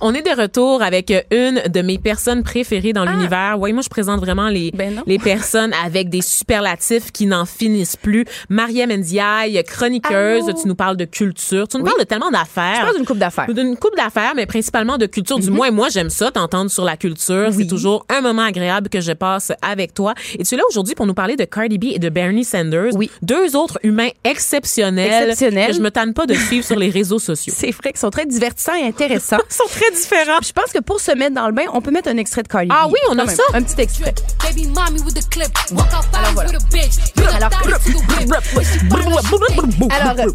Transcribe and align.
On 0.00 0.14
est 0.14 0.22
de 0.22 0.40
retour 0.40 0.82
avec 0.82 1.12
une 1.30 1.62
de 1.68 1.82
mes 1.82 1.98
personnes 1.98 2.42
préférées 2.42 2.92
dans 2.92 3.04
l'univers. 3.04 3.56
Oui, 3.58 3.72
moi, 3.72 3.82
je 3.82 3.88
présente 3.88 4.20
vraiment 4.20 4.48
les, 4.48 4.70
Ben 4.72 5.02
les 5.06 5.18
personnes 5.18 5.72
avec 5.84 6.08
des 6.08 6.22
superlatifs 6.22 7.12
qui 7.12 7.26
n'en 7.26 7.44
finissent 7.44 7.96
plus. 7.96 8.24
Maria 8.48 8.86
Ndiaye, 8.86 9.62
chroniqueuse. 9.64 10.44
Allô? 10.48 10.58
Tu 10.60 10.68
nous 10.68 10.74
parles 10.74 10.96
de 10.96 11.04
culture. 11.04 11.68
Tu 11.68 11.78
nous 11.78 11.84
parles 11.84 11.98
de 11.98 12.04
tellement 12.04 12.30
d'affaires. 12.30 12.76
Je 12.76 12.82
parle 12.82 12.96
d'une 12.96 13.06
coupe 13.06 13.18
d'affaires. 13.18 13.52
D'une 13.52 13.76
coupe 13.76 13.96
d'affaires, 13.96 14.32
mais 14.36 14.46
principalement 14.46 14.98
de 14.98 15.06
culture. 15.06 15.38
Du 15.38 15.50
moins, 15.50 15.70
moi, 15.70 15.88
j'aime 15.88 16.10
ça, 16.10 16.30
t'entendre 16.30 16.70
sur 16.70 16.84
la 16.84 16.96
culture. 16.96 17.50
C'est 17.52 17.66
toujours 17.66 18.04
un 18.08 18.20
moment 18.20 18.42
agréable 18.42 18.88
que 18.88 19.00
je 19.00 19.12
passe 19.12 19.52
avec 19.62 19.94
toi. 19.94 20.14
Et 20.38 20.44
tu 20.44 20.54
es 20.54 20.58
là 20.58 20.64
aujourd'hui 20.70 20.94
pour 20.94 21.06
nous 21.06 21.14
parler 21.14 21.36
de 21.36 21.44
Cardi 21.44 21.78
B 21.78 21.84
et 21.92 21.98
de 21.98 22.08
Bernie 22.08 22.44
Sanders. 22.44 22.94
Oui. 22.94 23.10
Deux 23.22 23.56
autres 23.56 23.78
humains 23.82 24.08
exceptionnels. 24.24 25.30
Exceptionnels. 25.30 25.68
Que 25.70 25.76
je 25.76 25.80
me 25.80 25.90
tanne 25.90 26.14
pas 26.14 26.26
de 26.26 26.34
suivre 26.46 26.64
sur 26.64 26.76
les 26.78 26.90
réseaux 26.90 27.18
sociaux. 27.18 27.52
C'est 27.56 27.70
vrai 27.70 27.90
qu'ils 27.90 28.00
sont 28.00 28.10
très 28.10 28.26
divertissants 28.26 28.74
et 28.74 28.86
intéressants. 28.86 29.38
Très 29.70 29.90
différents. 29.90 30.38
Je 30.42 30.52
pense 30.52 30.72
que 30.72 30.78
pour 30.80 31.00
se 31.00 31.12
mettre 31.12 31.34
dans 31.34 31.46
le 31.46 31.52
bain, 31.52 31.64
on 31.72 31.80
peut 31.80 31.90
mettre 31.90 32.08
un 32.08 32.16
extrait 32.16 32.42
de 32.42 32.48
Cardi 32.48 32.68
B. 32.68 32.72
Ah 32.74 32.86
oui, 32.88 32.98
on 33.10 33.18
a 33.18 33.26
ça. 33.28 33.42
Un 33.54 33.62
petit 33.62 33.80
extrait. 33.80 34.14
Alors 36.14 36.32
voilà. 36.34 36.50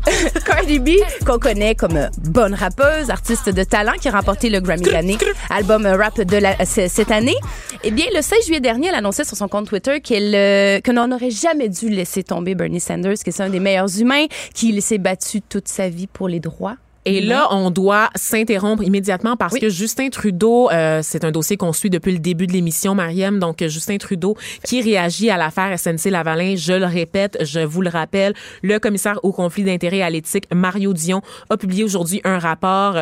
euh, 0.08 0.40
Cardi 0.46 0.80
B, 0.80 0.90
qu'on 1.26 1.40
connaît 1.40 1.76
comme 1.76 1.96
euh, 1.98 2.08
bonne 2.30 2.54
rappeuse, 2.54 3.10
artiste 3.10 3.50
de 3.50 3.64
talent, 3.64 3.94
qui 4.00 4.08
a 4.10 4.12
remporté 4.12 4.50
le 4.50 4.60
Grammy 4.60 4.84
de 4.84 4.90
l'année, 4.92 5.18
album 5.50 5.86
euh, 5.86 5.96
rap 5.96 6.20
de 6.22 6.38
la, 6.38 6.66
c- 6.66 6.88
cette 6.90 7.12
année. 7.12 7.36
Eh 7.84 7.92
bien, 7.92 8.06
le 8.14 8.22
16 8.22 8.46
juillet 8.46 8.60
dernier, 8.60 8.90
elle 8.90 8.96
annonçait 8.96 9.24
sur 9.24 9.38
son 9.38 9.48
compte 9.48 9.68
Twitter 9.68 10.02
qu'elle, 10.02 10.36
euh, 10.36 10.80
que 10.82 10.92
jamais 11.32 11.70
dû 11.70 11.90
laisser 11.90 12.24
tomber 12.24 12.56
Bernie 12.56 12.80
Sanders, 12.80 13.16
que 13.26 13.32
c'est 13.32 13.44
un 13.44 13.50
des 13.50 13.60
meilleurs 13.60 14.00
humains, 14.00 14.26
qu'il 14.54 14.82
s'est 14.82 14.98
battu 14.98 15.42
toute 15.42 15.68
sa 15.68 15.90
vie 15.90 16.08
pour 16.08 16.28
les 16.28 16.40
droits. 16.40 16.76
Et 17.06 17.20
là, 17.22 17.48
on 17.52 17.72
doit 17.72 18.10
s'interrompre 18.16 18.84
immédiatement 18.84 19.36
parce 19.36 19.54
Oui. 19.54 19.60
que 19.60 19.70
Justin 19.70 20.10
Trudeau, 20.10 20.70
euh, 20.70 21.00
c'est 21.02 21.24
un 21.26 21.32
dossier 21.32 21.58
qu'on 21.58 21.74
suit 21.74 21.90
depuis 21.90 22.12
le 22.12 22.20
début 22.20 22.46
de 22.46 22.54
l'émission, 22.54 22.94
Mariam. 22.94 23.40
Donc, 23.40 23.64
Justin 23.68 23.98
Trudeau 23.98 24.38
qui 24.64 24.82
réagit 24.82 25.30
à 25.32 25.38
l'affaire 25.38 25.78
SNC-Lavalin. 25.78 26.56
Je 26.56 26.74
le 26.74 26.86
répète, 26.86 27.40
je 27.42 27.60
vous 27.62 27.82
le 27.82 27.90
rappelle, 27.90 28.34
le 28.62 28.78
commissaire 28.80 29.20
au 29.24 29.32
conflit 29.32 29.64
d'intérêts 29.64 30.02
à 30.04 30.10
l'éthique, 30.10 30.46
Mario 30.54 30.94
Dion, 30.94 31.22
a 31.50 31.58
publié 31.58 31.84
aujourd'hui 31.84 32.22
un 32.24 32.38
rapport 32.38 32.98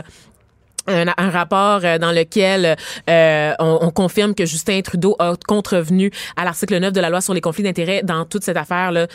un, 0.90 1.14
un 1.18 1.30
rapport 1.30 1.82
euh, 1.84 1.98
dans 1.98 2.12
lequel 2.12 2.76
euh, 3.10 3.54
on, 3.60 3.80
on 3.82 3.92
confirme 3.92 4.34
que 4.34 4.46
Justin 4.46 4.82
Trudeau 4.82 5.16
a 5.20 5.34
contrevenu 5.48 6.12
à 6.36 6.46
l'article 6.46 6.80
9 6.80 6.94
de 6.94 7.02
la 7.02 7.10
loi 7.10 7.22
sur 7.22 7.34
les 7.34 7.42
conflits 7.42 7.64
d'intérêts 7.64 8.02
dans 8.04 8.26
toute 8.26 8.44
cette 8.44 8.58
affaire 8.58 8.92
là 8.92 9.08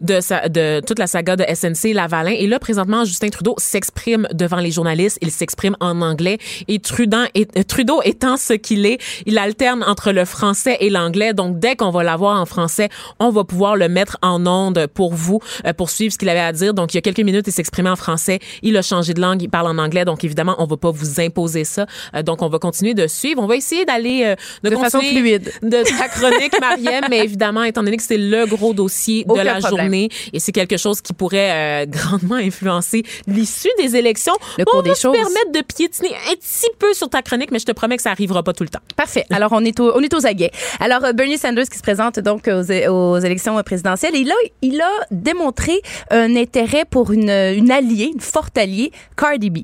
de 0.00 0.20
sa, 0.20 0.48
de 0.48 0.80
toute 0.86 0.98
la 0.98 1.06
saga 1.06 1.36
de 1.36 1.44
SNC 1.44 1.94
Lavalin. 1.94 2.32
Et 2.32 2.46
là 2.46 2.58
présentement 2.58 3.04
Justin 3.04 3.28
Trudeau 3.28 3.54
s'exprime 3.58 4.28
devant 4.32 4.58
les 4.58 4.70
journalistes, 4.70 5.18
il 5.22 5.30
s'exprime 5.30 5.76
en 5.80 6.00
anglais. 6.02 6.38
Et 6.68 6.78
Trudeau, 6.78 7.18
est, 7.34 7.66
Trudeau 7.66 8.00
étant 8.04 8.36
ce 8.36 8.54
qu'il 8.54 8.86
est, 8.86 8.98
il 9.26 9.38
alterne 9.38 9.84
entre 9.84 10.12
le 10.12 10.24
français 10.24 10.76
et 10.80 10.90
l'anglais. 10.90 11.34
Donc 11.34 11.58
dès 11.58 11.76
qu'on 11.76 11.90
va 11.90 12.02
l'avoir 12.02 12.40
en 12.40 12.46
français, 12.46 12.88
on 13.18 13.30
va 13.30 13.44
pouvoir 13.44 13.76
le 13.76 13.88
mettre 13.88 14.18
en 14.22 14.46
onde 14.46 14.86
pour 14.94 15.14
vous 15.14 15.40
euh, 15.66 15.72
pour 15.72 15.90
suivre 15.90 16.12
ce 16.12 16.18
qu'il 16.18 16.28
avait 16.28 16.40
à 16.40 16.52
dire. 16.52 16.74
Donc 16.74 16.94
il 16.94 16.96
y 16.96 16.98
a 16.98 17.02
quelques 17.02 17.20
minutes 17.20 17.46
il 17.46 17.52
s'exprimait 17.52 17.90
en 17.90 17.96
français, 17.96 18.40
il 18.62 18.76
a 18.76 18.82
changé 18.82 19.14
de 19.14 19.20
langue, 19.20 19.42
il 19.42 19.48
parle 19.48 19.68
en 19.68 19.78
anglais. 19.78 20.04
Donc 20.04 20.24
évidemment 20.24 20.56
on 20.58 20.66
va 20.66 20.76
pas 20.76 20.90
vous 20.90 21.20
imposer 21.22 21.64
ça. 21.64 21.86
Euh, 22.14 22.22
donc, 22.22 22.42
on 22.42 22.48
va 22.48 22.58
continuer 22.58 22.94
de 22.94 23.06
suivre. 23.06 23.42
On 23.42 23.46
va 23.46 23.56
essayer 23.56 23.84
d'aller 23.84 24.22
euh, 24.24 24.36
de, 24.62 24.70
De 24.70 24.76
façon 24.76 25.00
fluide. 25.00 25.52
de 25.62 25.82
ta 25.98 26.08
chronique, 26.08 26.58
Marielle, 26.60 27.04
mais 27.10 27.18
évidemment, 27.24 27.62
étant 27.64 27.82
donné 27.82 27.96
que 27.96 28.02
c'est 28.02 28.18
le 28.18 28.46
gros 28.46 28.74
dossier 28.74 29.24
de 29.24 29.34
la 29.40 29.56
problème. 29.60 29.82
journée 29.84 30.08
et 30.32 30.40
c'est 30.40 30.52
quelque 30.52 30.76
chose 30.76 31.00
qui 31.00 31.12
pourrait 31.12 31.82
euh, 31.82 31.86
grandement 31.86 32.36
influencer 32.36 33.02
l'issue 33.26 33.68
des 33.78 33.96
élections, 33.96 34.34
Le 34.58 34.64
on 34.68 34.70
cours 34.70 34.82
va 34.82 34.88
des 34.90 34.94
se 34.94 35.02
choses. 35.02 35.12
permettre 35.16 35.52
de 35.52 35.60
piétiner 35.62 36.10
un 36.30 36.34
petit 36.34 36.70
peu 36.78 36.92
sur 36.94 37.08
ta 37.08 37.22
chronique, 37.22 37.50
mais 37.50 37.58
je 37.58 37.66
te 37.66 37.72
promets 37.72 37.96
que 37.96 38.02
ça 38.02 38.10
arrivera 38.10 38.42
pas 38.42 38.52
tout 38.52 38.62
le 38.64 38.68
temps. 38.68 38.80
Parfait. 38.96 39.24
Alors, 39.30 39.50
on 39.52 39.64
est, 39.64 39.78
au- 39.80 39.96
on 39.96 40.00
est 40.00 40.12
aux 40.14 40.26
aguets. 40.26 40.50
Alors, 40.80 41.00
Bernie 41.14 41.38
Sanders 41.38 41.68
qui 41.68 41.78
se 41.78 41.82
présente 41.82 42.18
donc 42.20 42.48
aux, 42.48 43.18
élections 43.18 43.60
présidentielles, 43.62 44.16
et 44.16 44.24
là, 44.24 44.34
il 44.62 44.80
a 44.80 44.90
démontré 45.10 45.80
un 46.10 46.34
intérêt 46.36 46.84
pour 46.88 47.12
une, 47.12 47.30
une 47.30 47.70
alliée, 47.70 48.10
une 48.12 48.20
forte 48.20 48.56
alliée, 48.58 48.92
Cardi 49.16 49.50
B. 49.50 49.58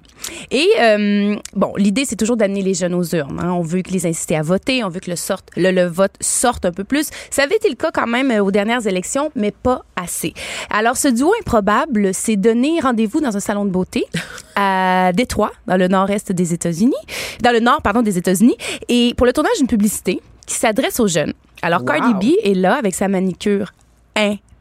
Et, 0.51 0.69
euh, 0.81 1.37
bon, 1.55 1.73
l'idée, 1.77 2.05
c'est 2.05 2.17
toujours 2.17 2.37
d'amener 2.37 2.63
les 2.63 2.75
jeunes 2.75 2.95
aux 2.95 3.05
urnes. 3.15 3.41
hein. 3.41 3.53
On 3.53 3.63
veut 3.63 3.83
que 3.83 3.91
les 3.91 4.07
inciter 4.07 4.37
à 4.37 4.43
voter, 4.43 4.85
on 4.85 4.89
veut 4.89 5.01
que 5.01 5.11
le, 5.11 5.17
sorte, 5.17 5.51
le, 5.57 5.71
le 5.71 5.87
vote 5.87 6.15
sorte 6.21 6.65
un 6.65 6.73
peu 6.73 6.85
plus. 6.85 7.11
Ça 7.31 7.43
avait 7.43 7.57
été 7.57 7.69
le 7.69 7.75
cas 7.75 7.91
quand 7.93 8.07
même 8.07 8.31
euh, 8.31 8.43
aux 8.43 8.51
dernières 8.51 8.87
élections, 8.87 9.31
mais 9.35 9.51
pas 9.51 9.85
assez. 9.97 10.35
Alors, 10.71 10.97
ce 10.97 11.09
duo 11.09 11.33
improbable 11.41 12.15
s'est 12.15 12.37
donné 12.37 12.81
rendez-vous 12.81 13.21
dans 13.21 13.37
un 13.37 13.41
salon 13.41 13.65
de 13.65 13.71
beauté 13.71 14.05
à 14.57 15.13
Détroit, 15.15 15.53
dans 15.67 15.77
le 15.77 15.89
nord-est 15.89 16.33
des 16.33 16.53
États-Unis, 16.55 16.95
dans 17.43 17.53
le 17.53 17.61
nord, 17.61 17.83
pardon, 17.83 18.03
des 18.03 18.19
États-Unis, 18.19 18.57
et 18.89 19.15
pour 19.17 19.27
le 19.27 19.33
tournage 19.33 19.57
d'une 19.59 19.67
publicité 19.67 20.21
qui 20.47 20.55
s'adresse 20.55 20.99
aux 21.01 21.09
jeunes. 21.09 21.33
Alors, 21.63 21.85
Cardi 21.85 22.15
B 22.15 22.35
est 22.43 22.55
là 22.55 22.75
avec 22.77 22.95
sa 22.95 23.09
manicure 23.09 23.73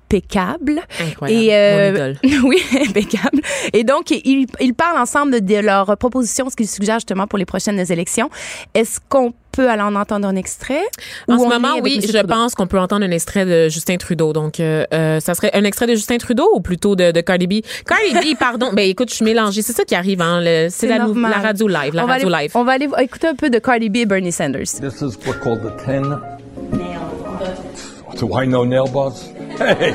impeccable. 0.07 0.81
Incroyable. 0.99 1.43
Et 1.45 1.53
euh, 1.53 1.91
Mon 1.91 1.95
idole. 1.95 2.17
oui, 2.43 2.61
impeccable. 2.87 3.41
Et 3.73 3.83
donc 3.83 4.11
ils, 4.11 4.47
ils 4.59 4.73
parlent 4.73 4.99
ensemble 4.99 5.43
de 5.43 5.55
leurs 5.59 5.97
propositions, 5.97 6.49
ce 6.49 6.55
qu'ils 6.55 6.67
suggèrent 6.67 6.97
justement 6.99 7.27
pour 7.27 7.37
les 7.37 7.45
prochaines 7.45 7.79
élections. 7.91 8.29
Est-ce 8.73 8.99
qu'on 9.09 9.33
peut 9.51 9.69
aller 9.69 9.81
en 9.81 9.95
entendre 9.95 10.27
un 10.27 10.35
extrait? 10.35 10.83
En 11.27 11.39
ce 11.39 11.47
moment, 11.47 11.75
oui, 11.81 11.99
je 12.01 12.07
Trudeau? 12.11 12.27
pense 12.27 12.55
qu'on 12.55 12.67
peut 12.67 12.79
entendre 12.79 13.05
un 13.05 13.11
extrait 13.11 13.45
de 13.45 13.69
Justin 13.69 13.97
Trudeau. 13.97 14.31
Donc, 14.31 14.59
euh, 14.59 14.85
euh, 14.93 15.19
ça 15.19 15.33
serait 15.33 15.51
un 15.53 15.63
extrait 15.63 15.87
de 15.87 15.95
Justin 15.95 16.17
Trudeau 16.17 16.47
ou 16.53 16.61
plutôt 16.61 16.95
de, 16.95 17.11
de 17.11 17.21
Cardi 17.21 17.47
B? 17.47 17.53
Cardi 17.85 18.33
B, 18.33 18.37
pardon. 18.39 18.69
Ben, 18.73 18.87
écoute, 18.87 19.09
je 19.09 19.15
suis 19.15 19.25
mélangée. 19.25 19.61
C'est 19.61 19.73
ça 19.73 19.83
qui 19.83 19.95
arrive, 19.95 20.21
hein. 20.21 20.41
C'est 20.69 20.87
la, 20.87 20.99
la 20.99 21.37
radio 21.39 21.67
live, 21.67 21.95
la 21.95 22.03
on 22.03 22.07
va 22.07 22.13
radio 22.13 22.27
aller, 22.33 22.43
live. 22.43 22.51
On 22.55 22.63
va 22.63 22.73
aller 22.73 22.87
écouter 22.99 23.27
un 23.27 23.35
peu 23.35 23.49
de 23.49 23.59
Cardi 23.59 23.89
B 23.89 23.97
et 23.97 24.05
Bernie 24.05 24.31
Sanders. 24.31 24.79
This 24.79 25.01
is 25.01 25.17
what's 25.25 25.39
called 25.43 25.61
the 25.63 25.75
10 25.85 26.46
Do 28.17 28.33
I 28.33 28.45
know 28.45 28.63
nail 28.63 28.87
bars? 28.87 29.31
Hey! 29.57 29.91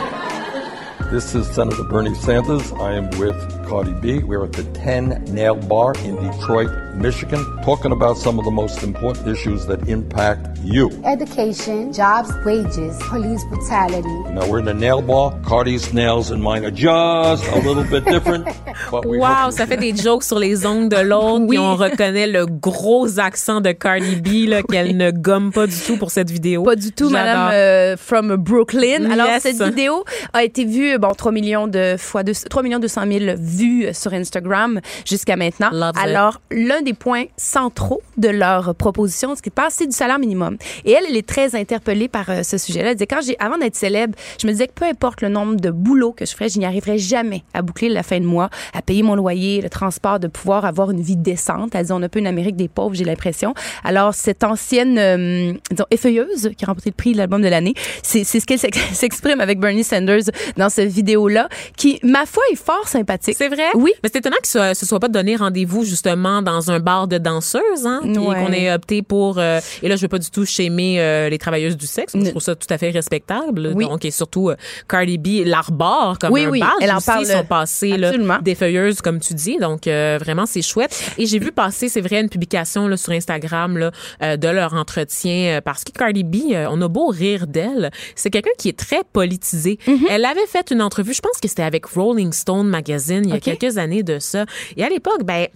This 1.11 1.35
is 1.35 1.49
Senator 1.49 1.83
Bernie 1.83 2.15
Sanders. 2.15 2.73
I 2.75 2.93
am 2.95 3.11
with 3.19 3.37
Cardi 3.73 3.95
B. 4.03 4.23
We're 4.23 4.45
at 4.45 4.53
the 4.53 4.65
10 4.75 5.25
Nail 5.33 5.55
Bar 5.57 5.95
in 6.05 6.17
Detroit, 6.17 6.69
Michigan, 6.95 7.43
talking 7.65 7.91
about 7.91 8.19
some 8.19 8.39
of 8.39 8.45
the 8.45 8.51
most 8.51 8.83
important 8.83 9.27
issues 9.27 9.65
that 9.65 9.89
impact 9.89 10.59
you. 10.63 10.91
education, 11.07 11.91
jobs, 11.91 12.29
wages, 12.45 12.99
police 13.09 13.43
brutality. 13.49 14.07
Now 14.35 14.47
we're 14.47 14.59
in 14.59 14.67
the 14.67 14.75
nail 14.75 15.01
bar. 15.01 15.33
Cardi's 15.43 15.91
nails 15.95 16.31
and 16.31 16.43
mine 16.43 16.67
are 16.67 16.71
just 16.71 17.45
a 17.51 17.61
little 17.67 17.83
bit 17.85 18.05
different. 18.05 18.45
But 18.91 19.07
we 19.07 19.19
Wow, 19.19 19.51
ça 19.51 19.67
fait 19.67 19.79
des 19.79 19.97
jokes 19.97 20.25
sur 20.25 20.39
les 20.39 20.67
ongles 20.67 20.91
de 20.91 21.01
l'autre, 21.01 21.47
puis 21.49 21.57
Oui. 21.57 21.59
on 21.59 21.75
reconnaît 21.75 22.27
le 22.27 22.45
gros 22.45 23.19
accent 23.19 23.63
de 23.63 23.73
Cardi 23.73 24.17
B 24.17 24.51
là, 24.51 24.63
qu'elle 24.71 24.99
ne 24.99 25.11
gomme 25.11 25.51
pas 25.51 25.67
du 25.67 25.79
tout 25.87 25.97
pour 25.97 26.11
cette 26.11 26.31
vidéo. 26.31 26.63
Pas 26.63 26.77
du 26.77 26.93
tout, 26.93 27.09
J'adore. 27.09 27.25
Madame 27.25 27.51
euh, 27.55 27.97
from 27.97 28.37
Brooklyn. 28.37 29.11
Alors, 29.11 29.29
Yes. 29.29 29.43
cette 29.45 29.63
vidéo 29.63 30.05
a 30.35 30.45
été 30.45 30.67
vue, 30.67 30.99
bon, 30.99 31.13
3 31.17 31.33
millions 31.33 31.69
de 31.69 31.97
fois, 31.99 32.23
deux- 32.23 32.35
3 32.51 32.63
millions 32.63 32.79
200 32.79 33.03
000 33.11 33.37
vues 33.39 33.62
sur 33.93 34.13
Instagram 34.13 34.81
jusqu'à 35.07 35.37
maintenant. 35.37 35.71
Alors, 36.03 36.41
l'un 36.51 36.83
des 36.83 36.95
points 36.95 37.25
centraux 37.37 38.01
de 38.17 38.29
leur 38.29 38.75
proposition, 38.75 39.35
ce 39.37 39.43
qui 39.43 39.51
passe, 39.51 39.75
c'est 39.79 39.87
du 39.87 39.97
salaire 39.97 40.19
minimum. 40.19 40.57
Et 40.85 40.93
elle, 40.93 41.05
elle 41.09 41.17
est 41.17 41.27
très 41.29 41.55
interpellée 41.55 42.09
par 42.09 42.29
euh, 42.31 42.43
ce 42.43 42.59
sujet-là. 42.59 42.91
Elle 42.91 42.97
disait, 42.97 43.07
quand 43.07 43.21
j'ai, 43.25 43.37
avant 43.39 43.59
d'être 43.59 43.77
célèbre, 43.77 44.15
je 44.41 44.47
me 44.47 44.53
disais 44.53 44.67
que 44.67 44.73
peu 44.75 44.85
importe 44.85 45.21
le 45.23 45.29
nombre 45.29 45.57
de 45.57 45.71
boulots 45.71 46.13
que 46.13 46.27
je 46.27 46.33
ferais, 46.33 46.49
je 46.49 46.59
n'y 46.59 46.65
arriverais 46.67 46.99
jamais 46.99 47.43
à 47.55 47.63
boucler 47.63 47.89
la 47.89 48.03
fin 48.03 48.19
de 48.21 48.25
mois, 48.25 48.51
à 48.75 48.83
payer 48.83 49.03
mon 49.03 49.15
loyer, 49.15 49.61
le 49.61 49.69
transport, 49.69 50.19
de 50.21 50.29
pouvoir 50.29 50.65
avoir 50.65 50.91
une 50.91 51.01
vie 51.03 51.17
décente. 51.17 51.75
Elle 51.75 51.87
dit, 51.87 51.93
on 51.93 52.03
a 52.03 52.07
un 52.07 52.09
peu 52.09 52.19
une 52.19 52.27
Amérique 52.27 52.57
des 52.57 52.69
pauvres, 52.69 52.95
j'ai 52.95 53.05
l'impression. 53.05 53.55
Alors, 53.85 54.15
cette 54.15 54.45
ancienne, 54.45 54.99
euh, 54.99 55.53
disons, 55.71 55.87
effeuilleuse 55.91 56.51
qui 56.57 56.65
a 56.65 56.69
remporté 56.69 56.91
le 56.91 56.95
prix 56.95 57.13
de 57.13 57.19
l'album 57.19 57.43
de 57.43 57.49
l'année, 57.49 57.75
c'est, 58.03 58.25
c'est 58.25 58.41
ce 58.41 58.47
qu'elle 58.47 58.59
s'ex- 58.59 58.79
s'exprime 58.93 59.41
avec 59.41 59.59
Bernie 59.59 59.85
Sanders 59.85 60.23
dans 60.57 60.69
cette 60.69 60.91
vidéo-là, 60.91 61.49
qui, 61.77 61.99
ma 62.03 62.27
foi, 62.27 62.43
est 62.53 62.57
fort 62.57 62.89
sympathique. 62.89 63.35
C'est 63.39 63.49
vrai? 63.55 63.69
Oui. 63.75 63.93
Mais 64.03 64.09
c'est 64.13 64.19
étonnant 64.19 64.37
que 64.43 64.49
ce, 64.49 64.75
ce 64.75 64.87
soit 64.87 65.01
pas 65.01 65.09
donné 65.09 65.37
rendez-vous 65.37 65.85
justement 65.85 66.43
dans 66.43 66.71
un 66.71 66.81
bar 66.81 67.09
de 67.09 67.19
danseuses, 67.19 67.87
hein, 67.87 68.01
Ouais. 68.05 68.13
qu'on 68.45 68.53
ait 68.53 68.73
opté 68.73 69.03
pour. 69.03 69.39
euh, 69.39 69.61
et 69.83 69.89
là, 69.89 69.97
je 69.97 70.03
veux 70.03 70.09
pas 70.09 70.19
du 70.19 70.31
tout 70.31 70.45
shamer 70.45 71.01
euh, 71.01 71.29
les 71.29 71.39
travailleuses 71.39 71.77
du 71.77 71.87
sexe. 71.87 72.13
Je 72.15 72.31
trouve 72.31 72.43
ça 72.43 72.55
tout 72.55 72.67
à 72.71 72.79
fait 72.79 72.91
respectable. 72.91 73.73
Oui. 73.75 73.87
Donc, 73.87 74.05
et 74.05 74.11
surtout, 74.11 74.51
euh, 74.51 74.57
Cardi 74.89 75.19
B 75.19 75.45
l'arbore 75.47 76.19
comme 76.19 76.33
Oui, 76.33 76.45
un 76.45 76.51
oui, 76.51 76.61
badge 76.61 76.71
elle 76.81 76.91
en 76.93 76.97
aussi, 76.97 77.07
parle, 77.07 77.27
son 77.27 77.45
passé 77.45 77.97
là, 77.97 78.09
absolument. 78.09 78.39
d'effeuilleuse, 78.43 79.01
comme 79.01 79.21
tu 79.21 79.35
dis. 79.35 79.59
Donc, 79.59 79.87
euh, 79.87 80.19
vraiment, 80.21 80.47
c'est 80.47 80.63
chouette. 80.63 81.13
Et 81.19 81.27
j'ai 81.27 81.39
vu 81.39 81.53
passer, 81.53 81.89
c'est 81.89 82.01
vrai, 82.01 82.21
une 82.21 82.29
publication 82.29 82.89
là, 82.89 82.97
sur 82.97 83.13
Instagram 83.13 83.77
là, 83.79 83.91
euh, 84.23 84.37
de 84.37 84.49
leur 84.49 84.75
entretien 84.75 85.57
euh, 85.57 85.61
parce 85.61 85.85
que 85.85 85.93
Cardi 85.93 86.25
B, 86.25 86.53
euh, 86.53 86.67
on 86.71 86.81
a 86.83 86.89
beau 86.89 87.07
rire 87.09 87.47
d'elle, 87.47 87.91
c'est 88.15 88.31
quelqu'un 88.31 88.51
qui 88.59 88.69
est 88.69 88.79
très 88.79 89.03
politisé. 89.13 89.79
Mm-hmm. 89.87 90.07
Elle 90.11 90.25
avait 90.25 90.47
fait 90.47 90.71
une 90.71 90.83
entrevue, 90.83 91.13
je 91.15 91.21
pense 91.21 91.39
que 91.41 91.49
c'était 91.49 91.63
avec 91.63 91.87
Rolling 91.87 92.33
Stone 92.33 92.69
Magazine 92.69 93.23
il 93.27 93.32
y 93.33 93.37
a 93.37 93.41
quelques 93.41 93.79
années 93.79 94.03
de 94.03 94.19
ça. 94.19 94.47
Et 94.77 94.85
à 94.85 94.89
l'époque, 94.89 95.25
ben 95.25 95.47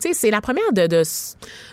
Tu 0.00 0.08
sais, 0.08 0.14
c'est 0.14 0.30
la 0.30 0.40
première 0.40 0.72
de, 0.72 0.86
de, 0.86 1.02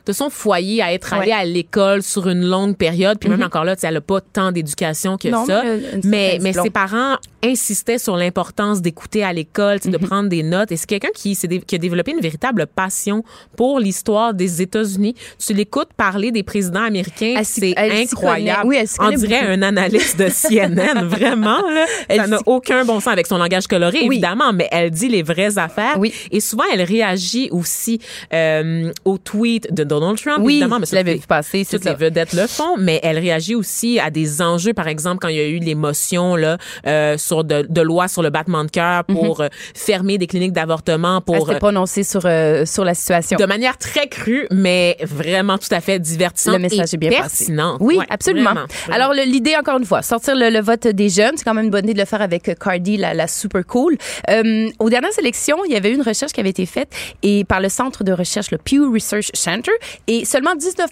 de 0.06 0.12
son 0.12 0.30
foyer 0.31 0.81
à 0.81 0.92
être 0.94 1.13
allée 1.13 1.31
à 1.31 1.46
l'école 1.46 2.02
sur 2.02 2.28
une 2.28 2.44
longue 2.44 2.75
période. 2.75 3.19
Puis 3.19 3.30
même 3.30 3.44
encore 3.44 3.63
là, 3.66 3.75
tu 3.75 3.81
sais, 3.81 3.88
elle 3.88 3.94
n'a 3.94 4.02
pas 4.02 4.19
tant 4.19 4.52
d'éducation 4.52 5.18
que. 5.18 5.28
Non, 5.28 5.46
ça. 5.46 5.63
mais 6.04 6.40
Mais, 6.42 6.54
ses 6.54 6.72
parents 6.72 7.18
insistaient 7.51 7.97
sur 7.97 8.15
l'importance 8.18 8.81
d'écouter 8.81 9.24
à 9.24 9.33
l'école, 9.33 9.80
tu 9.80 9.83
sais, 9.83 9.89
Mm-hmm. 9.95 10.01
de 10.01 10.06
prendre 10.07 10.30
des 10.30 10.44
notes. 10.44 10.71
Et 10.71 10.77
c'est 10.77 10.88
quelqu'un 10.88 11.09
qui, 11.15 11.36
qui 11.38 11.75
a 11.75 11.77
développé 11.77 12.12
une 12.12 12.19
véritable 12.21 12.65
passion 12.68 13.24
pour 13.56 13.80
l'histoire 13.80 14.33
des 14.33 14.62
États-Unis. 14.62 15.15
Tu 15.45 15.53
l'écoutes 15.53 15.94
parler 15.95 16.31
des 16.31 16.44
présidents 16.44 16.83
américains, 16.83 17.42
c'est 17.44 17.75
incroyable. 17.77 18.68
Oui, 18.68 18.77
On 19.00 19.09
dirait 19.12 19.42
beaucoup. 19.42 19.51
un 19.53 19.62
analyste 19.62 20.18
de 20.19 20.27
CNN, 20.30 21.03
vraiment. 21.07 21.62
Là. 21.69 21.86
Elle 22.09 22.21
Ça 22.21 22.27
n'a 22.27 22.39
aucun 22.45 22.83
bon 22.86 23.00
sens 23.00 23.13
avec 23.13 23.27
son 23.27 23.38
langage 23.38 23.68
coloré, 23.68 24.00
Oui. 24.01 24.07
évidemment, 24.15 24.51
mais 24.53 24.68
elle 24.71 24.92
dit 24.92 25.07
les 25.07 25.24
vraies 25.24 25.57
affaires. 25.57 25.95
Oui. 26.00 26.13
Et 26.31 26.39
souvent, 26.39 26.63
elle 26.74 26.81
réagit 26.81 27.50
aussi 27.51 28.00
euh, 28.33 28.92
aux 29.06 29.18
tweets 29.18 29.74
de 29.74 29.83
Donald 29.83 30.18
Trump, 30.18 30.39
Oui, 30.42 30.53
évidemment. 30.56 30.80
Mais 30.80 30.86
je 30.86 30.92
ça, 30.92 30.95
l'avais 30.97 31.15
vu 31.15 31.27
passer, 31.27 31.63
c'est 31.63 31.77
Toutes 31.77 31.86
les 31.86 31.94
vedettes 31.95 32.33
le 32.33 32.47
font, 32.47 32.75
mais 32.77 33.00
elle 33.03 33.19
réagit 33.19 33.56
aussi 33.56 34.00
à 34.00 34.09
des 34.09 34.42
enjeux, 34.42 34.74
par 34.74 34.88
exemple, 34.88 35.19
quand 35.21 35.27
il 35.27 35.36
y 35.38 35.39
a 35.39 35.47
eu 35.47 35.59
l'émotion 35.59 36.36
là 36.36 36.57
euh, 36.88 37.18
sur 37.18 37.34
de, 37.43 37.65
de 37.67 37.81
loi 37.81 38.07
sur 38.07 38.21
le 38.21 38.29
battement 38.29 38.63
de 38.63 38.69
cœur 38.69 39.03
pour 39.05 39.41
euh, 39.41 39.47
fermer 39.75 40.17
des 40.17 40.27
cliniques 40.27 40.53
d'avortement, 40.53 41.17
Elle 41.17 41.23
pour 41.23 41.45
s'était 41.45 41.55
euh, 41.55 41.59
prononcée 41.59 42.03
sur, 42.03 42.21
euh, 42.25 42.65
sur 42.65 42.85
la 42.85 42.93
situation. 42.93 43.37
de 43.37 43.45
manière 43.45 43.77
très 43.77 44.07
crue, 44.07 44.47
mais 44.51 44.97
vraiment 45.01 45.57
tout 45.57 45.67
à 45.71 45.81
fait 45.81 45.99
divertissante 45.99 46.53
Le 46.55 46.59
message 46.59 46.93
et 46.93 46.95
est 46.95 46.97
bien 46.97 47.09
passé. 47.21 47.45
pertinente. 47.45 47.77
Oui, 47.81 47.97
Ouais, 47.97 48.05
absolument. 48.09 48.51
vraiment, 48.51 48.67
vraiment. 48.87 49.11
Alors, 49.11 49.25
l'idée, 49.25 49.55
encore 49.59 49.77
une 49.77 49.85
fois, 49.85 50.01
sortir 50.01 50.35
le, 50.35 50.49
le 50.49 50.59
vote 50.61 50.87
des 50.87 51.09
jeunes, 51.09 51.33
c'est 51.37 51.43
quand 51.43 51.53
même 51.53 51.65
une 51.65 51.71
bonne 51.71 51.85
idée 51.85 51.93
de 51.93 51.99
le 51.99 52.05
faire 52.05 52.21
avec 52.21 52.49
euh, 52.49 52.53
Cardi, 52.55 52.97
la, 52.97 53.13
la 53.13 53.27
super 53.27 53.65
cool. 53.65 53.97
Euh, 54.29 54.69
aux 54.79 54.89
dernières 54.89 55.17
élections, 55.19 55.57
il 55.65 55.71
y 55.71 55.75
avait 55.75 55.91
eu 55.91 55.95
une 55.95 56.01
recherche 56.01 56.31
qui 56.31 56.39
avait 56.39 56.49
été 56.49 56.65
faite 56.65 56.89
et 57.23 57.43
par 57.45 57.59
le 57.61 57.69
centre 57.69 58.03
de 58.03 58.11
recherche, 58.11 58.51
le 58.51 58.57
Pew 58.57 58.91
Research 58.93 59.29
Center, 59.33 59.71
et 60.07 60.25
seulement 60.25 60.55
19 60.55 60.91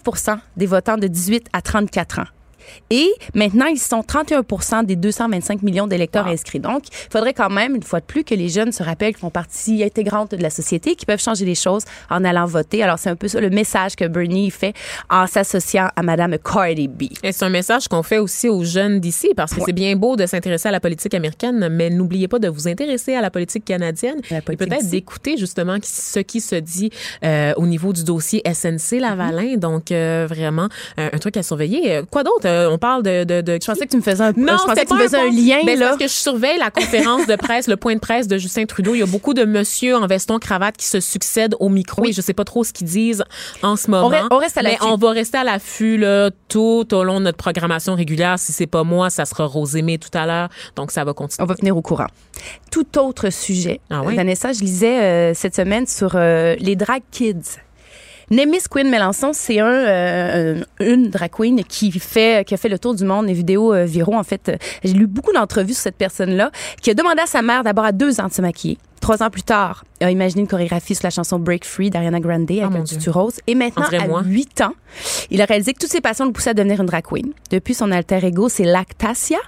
des 0.56 0.66
votants 0.66 0.96
de 0.96 1.06
18 1.06 1.46
à 1.52 1.60
34 1.62 2.18
ans. 2.20 2.24
Et 2.90 3.10
maintenant, 3.34 3.66
ils 3.66 3.78
sont 3.78 4.00
31% 4.00 4.84
des 4.84 4.96
225 4.96 5.62
millions 5.62 5.86
d'électeurs 5.86 6.26
inscrits. 6.26 6.60
Donc, 6.60 6.84
il 6.88 7.12
faudrait 7.12 7.34
quand 7.34 7.50
même, 7.50 7.74
une 7.74 7.82
fois 7.82 8.00
de 8.00 8.04
plus, 8.04 8.24
que 8.24 8.34
les 8.34 8.48
jeunes 8.48 8.72
se 8.72 8.82
rappellent 8.82 9.12
qu'ils 9.12 9.20
font 9.20 9.30
partie 9.30 9.82
intégrante 9.82 10.32
de 10.32 10.42
la 10.42 10.50
société, 10.50 10.94
qu'ils 10.94 11.06
peuvent 11.06 11.22
changer 11.22 11.44
les 11.44 11.54
choses 11.54 11.84
en 12.10 12.24
allant 12.24 12.46
voter. 12.46 12.82
Alors, 12.82 12.98
c'est 12.98 13.10
un 13.10 13.16
peu 13.16 13.28
ça 13.28 13.40
le 13.40 13.50
message 13.50 13.96
que 13.96 14.06
Bernie 14.06 14.50
fait 14.50 14.74
en 15.10 15.26
s'associant 15.26 15.88
à 15.94 16.02
Madame 16.02 16.36
Cardi 16.38 16.88
B. 16.88 17.04
Et 17.22 17.32
c'est 17.32 17.44
un 17.44 17.50
message 17.50 17.88
qu'on 17.88 18.02
fait 18.02 18.18
aussi 18.18 18.48
aux 18.48 18.64
jeunes 18.64 19.00
d'ici 19.00 19.30
parce 19.36 19.54
que 19.54 19.60
c'est 19.64 19.72
bien 19.72 19.96
beau 19.96 20.16
de 20.16 20.26
s'intéresser 20.26 20.68
à 20.68 20.72
la 20.72 20.80
politique 20.80 21.14
américaine, 21.14 21.68
mais 21.70 21.90
n'oubliez 21.90 22.28
pas 22.28 22.38
de 22.38 22.48
vous 22.48 22.68
intéresser 22.68 23.14
à 23.14 23.20
la 23.20 23.30
politique 23.30 23.64
canadienne 23.64 24.20
et 24.30 24.40
peut-être 24.40 24.88
d'écouter 24.88 25.36
justement 25.36 25.76
ce 25.82 26.20
qui 26.20 26.40
se 26.40 26.56
dit 26.56 26.90
euh, 27.24 27.52
au 27.56 27.66
niveau 27.66 27.92
du 27.92 28.04
dossier 28.04 28.42
SNC 28.46 29.00
Lavalin. 29.00 29.56
Donc 29.56 29.90
euh, 29.90 30.26
vraiment 30.28 30.68
un 30.96 31.18
truc 31.18 31.36
à 31.36 31.42
surveiller. 31.42 31.96
Euh, 31.96 32.02
Quoi 32.10 32.22
d'autre? 32.22 32.46
Euh, 32.54 32.70
On 32.70 32.78
parle 32.78 33.02
de, 33.02 33.24
de, 33.24 33.40
de 33.40 33.58
Je 33.60 33.66
pensais 33.66 33.84
que 33.86 33.90
tu 33.90 33.96
me 33.96 34.02
faisais 34.02 34.22
un, 34.22 34.32
non, 34.36 34.56
je 34.58 34.64
pensais 34.64 34.84
que 34.84 34.88
tu 34.88 34.94
me 34.94 35.00
faisais 35.00 35.18
un 35.18 35.30
lien, 35.30 35.60
Ben, 35.64 35.78
là. 35.78 35.86
parce 35.86 35.98
que 35.98 36.04
je 36.08 36.12
surveille 36.12 36.58
la 36.58 36.70
conférence 36.70 37.26
de 37.26 37.36
presse, 37.36 37.66
le 37.68 37.76
point 37.76 37.94
de 37.94 38.00
presse 38.00 38.28
de 38.28 38.38
Justin 38.38 38.64
Trudeau. 38.66 38.94
Il 38.94 38.98
y 39.00 39.02
a 39.02 39.06
beaucoup 39.06 39.34
de 39.34 39.44
monsieur 39.44 39.96
en 39.96 40.06
veston 40.06 40.38
cravate 40.38 40.76
qui 40.76 40.86
se 40.86 41.00
succèdent 41.00 41.54
au 41.60 41.68
micro 41.68 42.04
et 42.06 42.12
je 42.12 42.20
sais 42.20 42.32
pas 42.34 42.44
trop 42.44 42.64
ce 42.64 42.72
qu'ils 42.72 42.86
disent 42.86 43.24
en 43.62 43.76
ce 43.76 43.90
moment. 43.90 44.10
re- 44.10 44.26
on 44.30 44.38
reste 44.38 44.56
à 44.58 44.62
Mais 44.62 44.72
l'affût. 44.72 44.84
on 44.86 44.96
va 44.96 45.10
rester 45.10 45.38
à 45.38 45.44
l'affût 45.44 45.96
là, 45.98 46.30
tout 46.48 46.86
au 46.94 47.04
long 47.04 47.18
de 47.20 47.24
notre 47.24 47.38
programmation 47.38 47.94
régulière. 47.94 48.38
Si 48.38 48.52
c'est 48.52 48.66
pas 48.66 48.84
moi, 48.84 49.10
ça 49.10 49.24
sera 49.24 49.44
Rosémé 49.46 49.98
tout 49.98 50.16
à 50.16 50.26
l'heure. 50.26 50.48
Donc 50.76 50.90
ça 50.90 51.04
va 51.04 51.12
continuer. 51.12 51.44
On 51.44 51.46
va 51.46 51.54
venir 51.54 51.76
au 51.76 51.82
courant. 51.82 52.06
Tout 52.70 52.98
autre 52.98 53.30
sujet. 53.30 53.80
Ah 53.90 54.02
oui? 54.04 54.16
Vanessa, 54.16 54.52
je 54.52 54.60
lisais 54.60 55.00
euh, 55.02 55.34
cette 55.34 55.54
semaine 55.54 55.86
sur 55.86 56.12
euh, 56.14 56.56
les 56.58 56.76
drag 56.76 57.02
kids. 57.10 57.58
Nemis 58.30 58.62
Quinn 58.70 58.88
Melançon, 58.88 59.32
c'est 59.32 59.60
un, 59.60 59.66
euh, 59.66 60.62
un- 60.80 60.84
une 60.84 61.10
drag 61.10 61.30
queen 61.30 61.62
qui 61.64 61.90
fait 61.92 62.46
qui 62.46 62.54
a 62.54 62.56
fait 62.56 62.68
le 62.68 62.78
tour 62.78 62.94
du 62.94 63.04
monde, 63.04 63.26
des 63.26 63.32
vidéos 63.34 63.72
euh, 63.74 63.84
viraux. 63.84 64.14
En 64.14 64.22
fait, 64.24 64.48
Euh, 64.48 64.56
j'ai 64.82 64.92
lu 64.94 65.06
beaucoup 65.06 65.32
d'entrevues 65.32 65.74
sur 65.74 65.82
cette 65.82 65.96
personne-là, 65.96 66.50
qui 66.82 66.90
a 66.90 66.94
demandé 66.94 67.20
à 67.22 67.26
sa 67.26 67.42
mère 67.42 67.62
d'abord 67.64 67.84
à 67.84 67.92
deux 67.92 68.20
ans 68.20 68.28
de 68.28 68.32
se 68.32 68.42
maquiller. 68.42 68.78
Trois 69.00 69.22
ans 69.22 69.28
plus 69.28 69.42
tard, 69.42 69.84
a 70.00 70.10
imaginé 70.10 70.40
une 70.40 70.48
chorégraphie 70.48 70.94
sur 70.94 71.04
la 71.04 71.10
chanson 71.10 71.38
Break 71.38 71.66
Free 71.66 71.90
d'Ariana 71.90 72.20
Grande 72.20 72.50
avec 72.50 72.62
Oh, 72.72 72.76
un 72.76 72.84
tutu 72.84 73.10
rose. 73.10 73.36
Et 73.46 73.54
maintenant, 73.54 73.84
à 73.84 74.06
moi. 74.06 74.22
8 74.24 74.62
ans, 74.62 74.72
il 75.30 75.42
a 75.42 75.44
réalisé 75.44 75.74
que 75.74 75.78
toutes 75.78 75.90
ses 75.90 76.00
passions 76.00 76.24
le 76.24 76.32
poussaient 76.32 76.50
à 76.50 76.54
devenir 76.54 76.80
une 76.80 76.86
drag 76.86 77.04
queen. 77.04 77.32
Depuis, 77.50 77.74
son 77.74 77.90
alter 77.92 78.24
ego, 78.24 78.48
c'est 78.48 78.64
Lactasia. 78.64 79.38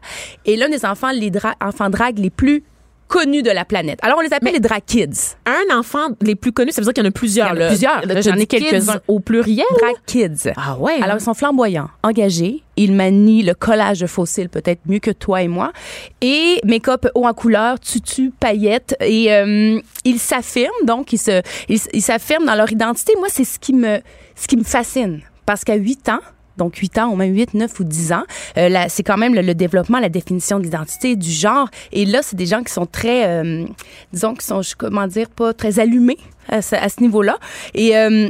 Et 0.44 0.56
l'un 0.56 0.69
des 0.69 0.84
enfants, 0.84 1.11
les 1.11 1.31
dra- 1.31 1.55
enfants 1.62 1.88
drag 1.88 2.19
les 2.19 2.29
plus 2.31 2.64
connus 3.08 3.43
de 3.43 3.50
la 3.50 3.64
planète. 3.64 3.99
Alors, 4.03 4.19
on 4.19 4.23
les 4.23 4.32
appelle 4.32 4.55
les 4.55 4.61
drag 4.61 4.82
kids. 4.87 5.37
Un 5.47 5.76
enfant 5.76 6.08
les 6.20 6.35
plus 6.35 6.53
connus, 6.53 6.73
ça 6.73 6.81
veut 6.81 6.85
dire 6.87 6.94
qu'il 6.94 7.05
y 7.05 7.06
en 7.06 7.11
a 7.11 7.12
plusieurs. 7.12 7.47
Il 7.49 7.50
y 7.50 7.53
en 7.53 7.56
a 7.56 7.58
là. 7.58 7.69
plusieurs. 7.69 8.23
J'en 8.23 8.37
ai 8.38 8.47
quelques-uns. 8.47 9.00
Au 9.08 9.20
pluriel? 9.20 9.67
Drag 9.81 9.94
kids. 10.06 10.50
Ah 10.56 10.76
ouais. 10.79 11.00
Alors, 11.03 11.17
ils 11.17 11.23
sont 11.23 11.35
flamboyants, 11.35 11.88
engagés. 12.03 12.62
Ils 12.76 12.93
manient 12.93 13.43
le 13.43 13.55
collage 13.55 14.00
de 14.00 14.06
fossiles 14.06 14.50
peut-être 14.50 14.81
mieux 14.87 14.99
que 14.99 15.11
toi 15.11 15.43
et 15.43 15.49
moi. 15.49 15.73
Et 16.20 16.61
make-up 16.64 17.06
haut 17.14 17.26
en 17.26 17.32
couleur, 17.32 17.81
tutu, 17.81 18.32
paillettes. 18.38 18.97
Et 19.00 19.32
euh, 19.32 19.81
ils 20.05 20.19
s'affirment, 20.19 20.85
donc 20.85 21.12
ils 21.12 21.19
se, 21.19 21.43
ils, 21.69 21.81
ils 21.93 22.03
s'affirment 22.03 22.44
dans 22.44 22.55
leur 22.55 22.70
identité. 22.70 23.14
Moi, 23.19 23.29
c'est 23.31 23.44
ce 23.44 23.58
qui 23.58 23.73
me, 23.73 24.00
ce 24.35 24.47
qui 24.47 24.56
me 24.56 24.64
fascine. 24.64 25.20
Parce 25.47 25.64
qu'à 25.64 25.76
8 25.76 26.08
ans, 26.08 26.19
donc 26.56 26.76
8 26.76 26.99
ans, 26.99 27.08
ou 27.11 27.17
même 27.17 27.35
8, 27.35 27.55
9 27.55 27.81
ou 27.81 27.85
10 27.85 28.12
ans, 28.12 28.25
euh, 28.56 28.85
c'est 28.88 29.03
quand 29.03 29.17
même 29.17 29.35
le, 29.35 29.55
développement, 29.55 29.99
la 29.99 30.08
définition 30.08 30.58
de 30.58 30.64
l'identité, 30.64 31.17
du 31.17 31.31
genre. 31.31 31.69
Et 31.93 32.05
là, 32.05 32.23
c'est 32.23 32.37
des 32.37 32.47
gens 32.47 32.62
qui 32.62 32.73
sont 32.73 32.87
très, 32.87 33.26
euh, 33.26 33.64
disons, 34.12 34.35
qui 34.35 34.47
sont, 34.47 34.61
comment 34.79 35.06
dire, 35.06 35.29
pas 35.29 35.53
très 35.53 35.79
allumés 35.79 36.19
à 36.49 36.62
ce, 36.62 37.00
niveau-là. 37.00 37.38
Et 37.75 37.97
euh, 37.97 38.29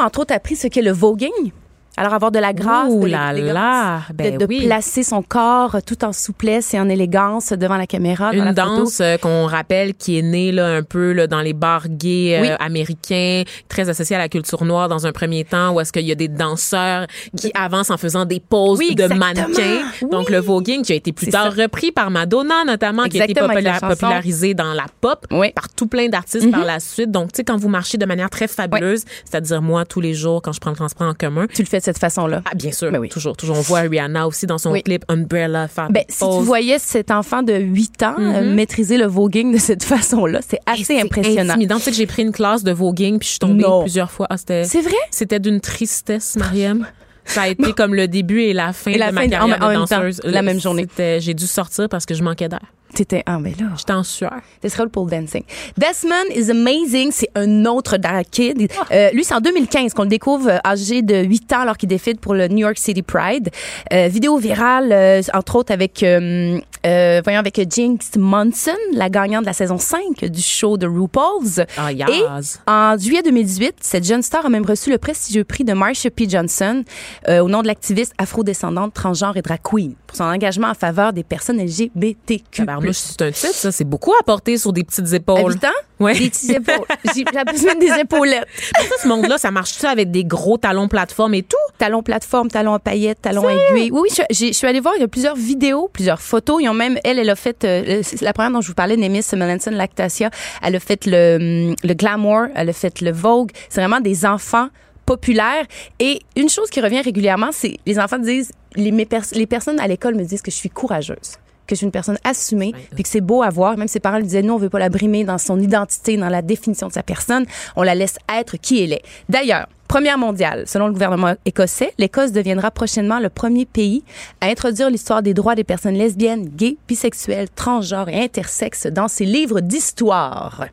entre 0.00 0.20
autres 0.20 0.34
appris 0.34 0.56
ce 0.56 0.68
qu'est 0.68 0.82
le 0.82 0.92
voguing. 0.92 1.52
Alors, 1.96 2.14
avoir 2.14 2.30
de 2.30 2.38
la 2.38 2.52
grâce, 2.54 2.88
Ouh 2.90 3.04
de 3.04 3.08
là 3.10 3.32
là. 3.32 4.00
Ben 4.14 4.34
de, 4.34 4.38
de 4.38 4.46
oui. 4.46 4.64
placer 4.66 5.02
son 5.02 5.22
corps 5.22 5.76
tout 5.84 6.02
en 6.04 6.12
souplesse 6.12 6.72
et 6.72 6.80
en 6.80 6.88
élégance 6.88 7.50
devant 7.52 7.76
la 7.76 7.86
caméra. 7.86 8.30
dans 8.30 8.38
Une 8.38 8.44
la 8.44 8.52
danse 8.52 9.00
euh, 9.00 9.18
qu'on 9.18 9.44
rappelle 9.46 9.94
qui 9.94 10.18
est 10.18 10.22
née 10.22 10.50
là, 10.52 10.66
un 10.68 10.82
peu 10.82 11.12
là, 11.12 11.26
dans 11.26 11.40
les 11.40 11.52
bars 11.52 11.88
gays 11.88 12.38
euh, 12.52 12.56
américains, 12.58 13.42
très 13.68 13.88
associés 13.88 14.16
à 14.16 14.18
la 14.18 14.28
culture 14.28 14.64
noire 14.64 14.88
dans 14.88 15.06
un 15.06 15.12
premier 15.12 15.44
temps, 15.44 15.72
où 15.74 15.80
est-ce 15.80 15.92
qu'il 15.92 16.06
y 16.06 16.12
a 16.12 16.14
des 16.14 16.28
danseurs 16.28 17.06
qui 17.36 17.50
avancent 17.54 17.90
en 17.90 17.98
faisant 17.98 18.24
des 18.24 18.40
poses 18.40 18.78
Oui, 18.78 18.94
de 18.94 19.06
mannequins. 19.06 19.82
Donc 20.10 20.28
Oui. 20.28 20.32
le 20.32 20.38
voguing 20.38 20.82
qui 20.82 20.92
a 20.92 20.96
été 20.96 21.12
plus 21.12 21.26
tard 21.26 21.52
ça. 21.54 21.62
repris 21.62 21.92
par 21.92 22.10
Madonna 22.10 22.64
notamment, 22.64 23.04
qui 23.04 23.20
a 23.20 23.24
été 23.24 23.34
popula- 23.40 23.80
popularisé 23.80 24.54
dans 24.54 24.72
la 24.72 24.86
pop 25.00 25.26
Oui. 25.30 25.48
Mhm. 25.48 25.52
par 25.52 25.68
tout 25.68 25.86
plein 25.86 26.08
d'artistes 26.08 26.50
par 26.50 26.64
la 26.64 26.80
suite. 26.80 27.10
Donc 27.10 27.32
tu 27.32 27.38
sais 27.38 27.44
quand 27.44 27.56
vous 27.58 27.68
marchez 27.68 27.98
de 27.98 28.06
manière 28.06 28.30
très 28.30 28.48
fabuleuse, 28.48 29.04
c'est-à-dire 29.24 29.60
moi 29.60 29.84
tous 29.84 30.00
les 30.00 30.14
jours 30.14 30.40
quand 30.40 30.52
je 30.52 30.60
prends 30.60 30.70
le 30.70 30.76
transport 30.76 31.06
en 31.08 31.14
commun. 31.14 31.46
Tu 31.52 31.62
le 31.62 31.68
fais 31.68 31.79
de 31.80 31.84
cette 31.84 31.98
façon-là. 31.98 32.42
Ah, 32.44 32.54
bien 32.54 32.70
sûr, 32.72 32.90
Ben 32.92 32.98
oui. 32.98 33.08
toujours, 33.08 33.36
toujours. 33.36 33.56
On 33.58 33.60
voit 33.60 33.80
Rihanna 33.80 34.26
aussi 34.26 34.46
dans 34.46 34.58
son 34.58 34.70
Oui. 34.72 34.82
clip 34.82 35.04
Umbrella 35.08 35.66
faire 35.68 35.90
Ben, 35.90 36.04
si 36.08 36.18
tu 36.20 36.42
voyais 36.44 36.78
cet 36.78 37.10
enfant 37.10 37.42
de 37.42 37.52
8 37.54 38.02
ans 38.04 38.14
euh, 38.18 38.54
maîtriser 38.54 38.96
le 38.96 39.06
voguing 39.06 39.52
de 39.52 39.58
cette 39.58 39.82
façon-là, 39.82 40.40
c'est 40.48 40.60
assez 40.66 40.84
c'est 40.84 41.00
impressionnant. 41.02 41.50
intimidant. 41.54 41.76
Tu 41.76 41.82
sais 41.82 41.90
que 41.90 41.96
j'ai 41.96 42.06
pris 42.06 42.22
une 42.22 42.32
classe 42.32 42.62
de 42.62 42.72
voguing 42.72 43.18
puis 43.18 43.26
je 43.26 43.30
suis 43.32 43.38
tombée 43.40 43.62
Non. 43.64 43.82
plusieurs 43.82 44.10
fois. 44.10 44.26
Ah, 44.30 44.36
C'est 44.38 44.62
vrai? 44.80 44.94
C'était 45.10 45.40
d'une 45.40 45.60
tristesse, 45.60 46.36
Mariam. 46.36 46.86
Ça 47.24 47.42
a 47.42 47.48
été 47.48 47.72
comme 47.74 47.94
le 47.94 48.08
début 48.08 48.40
et 48.42 48.52
la 48.52 48.72
fin 48.72 48.90
Et 48.92 48.98
la 48.98 49.10
de 49.10 49.14
ma 49.14 49.20
fin 49.22 49.28
carrière 49.28 49.58
en- 49.60 49.64
en 49.64 49.68
de 49.68 49.78
même 49.78 49.86
temps, 49.86 49.96
danseuse. 50.00 50.20
la 50.24 50.42
même 50.42 50.58
journée. 50.60 50.86
J'ai 51.18 51.34
dû 51.34 51.46
sortir 51.46 51.88
parce 51.88 52.06
que 52.06 52.14
je 52.14 52.22
manquais 52.22 52.48
d'air. 52.48 52.60
T'étais, 52.94 53.22
ah, 53.26 53.38
mais 53.38 53.50
là. 53.58 53.66
J'étais 53.76 53.92
en 53.92 54.02
sueur. 54.02 54.32
Ce 54.62 54.68
serait 54.68 54.82
le 54.82 54.88
pole 54.88 55.08
dancing. 55.10 55.42
Desmond 55.78 56.34
is 56.34 56.50
amazing. 56.50 57.10
C'est 57.12 57.30
un 57.36 57.64
autre 57.66 57.96
drag 57.98 58.26
kid. 58.30 58.68
Euh, 58.90 59.10
lui, 59.12 59.22
c'est 59.24 59.34
en 59.34 59.40
2015 59.40 59.94
qu'on 59.94 60.02
le 60.02 60.08
découvre 60.08 60.48
euh, 60.50 60.58
âgé 60.64 61.02
de 61.02 61.22
8 61.22 61.52
ans 61.52 61.60
alors 61.60 61.76
qu'il 61.76 61.88
défile 61.88 62.16
pour 62.16 62.34
le 62.34 62.48
New 62.48 62.58
York 62.58 62.78
City 62.78 63.02
Pride. 63.02 63.50
Euh, 63.92 64.08
vidéo 64.08 64.36
virale, 64.38 64.90
euh, 64.92 65.22
entre 65.34 65.56
autres 65.56 65.72
avec, 65.72 66.02
euh, 66.02 66.58
euh, 66.86 67.20
voyons, 67.22 67.38
avec 67.38 67.60
Jinx 67.70 68.16
Monson, 68.16 68.72
la 68.92 69.08
gagnante 69.08 69.42
de 69.42 69.46
la 69.46 69.52
saison 69.52 69.78
5 69.78 70.24
du 70.24 70.42
show 70.42 70.76
de 70.76 70.86
RuPaul's. 70.86 71.60
Ah, 71.76 71.92
Et 71.92 71.96
yaz. 71.96 72.60
en 72.66 72.96
juillet 72.98 73.22
2018, 73.22 73.74
cette 73.80 74.04
jeune 74.04 74.22
star 74.22 74.46
a 74.46 74.48
même 74.48 74.64
reçu 74.66 74.90
le 74.90 74.98
prestigieux 74.98 75.44
prix 75.44 75.62
de 75.64 75.72
Marsha 75.74 76.10
P. 76.10 76.28
Johnson 76.28 76.82
euh, 77.28 77.40
au 77.40 77.48
nom 77.48 77.62
de 77.62 77.66
l'activiste 77.68 78.12
afrodescendante, 78.18 78.94
transgenre 78.94 79.36
et 79.36 79.42
drag 79.42 79.60
queen 79.62 79.94
pour 80.06 80.16
son 80.16 80.24
engagement 80.24 80.68
en 80.68 80.74
faveur 80.74 81.12
des 81.12 81.22
personnes 81.22 81.60
LGBTQ+. 81.62 82.62
Tabarnouche, 82.80 82.96
c'est 82.96 83.22
un 83.22 83.30
titre, 83.30 83.54
ça. 83.54 83.72
C'est 83.72 83.84
beaucoup 83.84 84.12
à 84.18 84.22
porter 84.24 84.58
sur 84.58 84.72
des 84.72 84.84
petites 84.84 85.12
épaules. 85.12 85.52
Habitant? 85.52 85.68
Ouais. 85.98 86.18
Des 86.18 86.30
petites 86.30 86.50
épaules. 86.50 86.86
J'ai 87.14 87.24
j'appelle 87.32 87.58
ça 87.58 87.74
des 87.74 88.00
épaulettes. 88.00 88.46
Ça, 88.80 89.02
ce 89.02 89.08
monde-là, 89.08 89.38
ça 89.38 89.50
marche-tu 89.50 89.86
avec 89.86 90.10
des 90.10 90.24
gros 90.24 90.56
talons 90.56 90.88
plateforme 90.88 91.34
et 91.34 91.42
tout? 91.42 91.56
Talons 91.78 92.02
plateforme, 92.02 92.48
talons 92.48 92.74
à 92.74 92.78
paillettes, 92.78 93.20
talons 93.22 93.48
aiguilles. 93.48 93.90
Oui, 93.92 94.08
oui, 94.08 94.08
je, 94.30 94.52
suis 94.52 94.66
allée 94.66 94.80
voir, 94.80 94.94
il 94.96 95.00
y 95.00 95.04
a 95.04 95.08
plusieurs 95.08 95.36
vidéos, 95.36 95.90
plusieurs 95.92 96.20
photos. 96.20 96.62
Ils 96.62 96.68
ont 96.68 96.74
même, 96.74 96.98
elle, 97.04 97.18
elle 97.18 97.30
a 97.30 97.36
fait, 97.36 97.64
euh, 97.64 98.02
la 98.22 98.32
première 98.32 98.50
dont 98.50 98.60
je 98.60 98.68
vous 98.68 98.74
parlais, 98.74 98.96
Nemis 98.96 99.24
Melanson 99.34 99.70
Lactasia, 99.70 100.30
elle 100.62 100.76
a 100.76 100.80
fait 100.80 101.06
le, 101.06 101.68
hum, 101.70 101.76
le 101.82 101.94
glamour, 101.94 102.46
elle 102.54 102.70
a 102.70 102.72
fait 102.72 103.00
le 103.00 103.12
Vogue. 103.12 103.50
C'est 103.68 103.80
vraiment 103.80 104.00
des 104.00 104.24
enfants 104.24 104.68
populaires. 105.04 105.66
Et 105.98 106.20
une 106.36 106.48
chose 106.48 106.70
qui 106.70 106.80
revient 106.80 107.00
régulièrement, 107.00 107.50
c'est 107.52 107.76
les 107.84 107.98
enfants 107.98 108.18
disent, 108.18 108.52
les, 108.76 108.92
mes 108.92 109.06
pers- 109.06 109.32
les 109.32 109.46
personnes 109.46 109.80
à 109.80 109.86
l'école 109.88 110.14
me 110.14 110.24
disent 110.24 110.42
que 110.42 110.50
je 110.50 110.56
suis 110.56 110.70
courageuse 110.70 111.36
que 111.70 111.76
je 111.76 111.78
suis 111.78 111.86
une 111.86 111.92
personne 111.92 112.18
assumée, 112.24 112.74
puis 112.94 113.02
que 113.02 113.08
c'est 113.08 113.20
beau 113.20 113.42
à 113.42 113.48
voir. 113.48 113.76
Même 113.76 113.88
ses 113.88 114.00
parents 114.00 114.18
lui 114.18 114.24
disaient, 114.24 114.42
non, 114.42 114.54
on 114.54 114.58
veut 114.58 114.68
pas 114.68 114.78
la 114.78 114.88
brimer 114.88 115.24
dans 115.24 115.38
son 115.38 115.58
identité, 115.60 116.16
dans 116.16 116.28
la 116.28 116.42
définition 116.42 116.88
de 116.88 116.92
sa 116.92 117.02
personne. 117.02 117.46
On 117.76 117.82
la 117.82 117.94
laisse 117.94 118.18
être 118.28 118.56
qui 118.56 118.82
elle 118.82 118.92
est. 118.92 119.02
D'ailleurs, 119.28 119.66
Première 119.90 120.18
mondiale, 120.18 120.68
selon 120.68 120.86
le 120.86 120.92
gouvernement 120.92 121.34
écossais, 121.44 121.92
l'Écosse 121.98 122.30
deviendra 122.30 122.70
prochainement 122.70 123.18
le 123.18 123.28
premier 123.28 123.66
pays 123.66 124.04
à 124.40 124.46
introduire 124.46 124.88
l'histoire 124.88 125.20
des 125.20 125.34
droits 125.34 125.56
des 125.56 125.64
personnes 125.64 125.96
lesbiennes, 125.96 126.44
gays, 126.44 126.76
bisexuelles, 126.86 127.48
transgenres 127.50 128.08
et 128.08 128.22
intersexes 128.22 128.86
dans 128.86 129.08
ses 129.08 129.24
livres 129.24 129.58
d'histoire. 129.58 130.66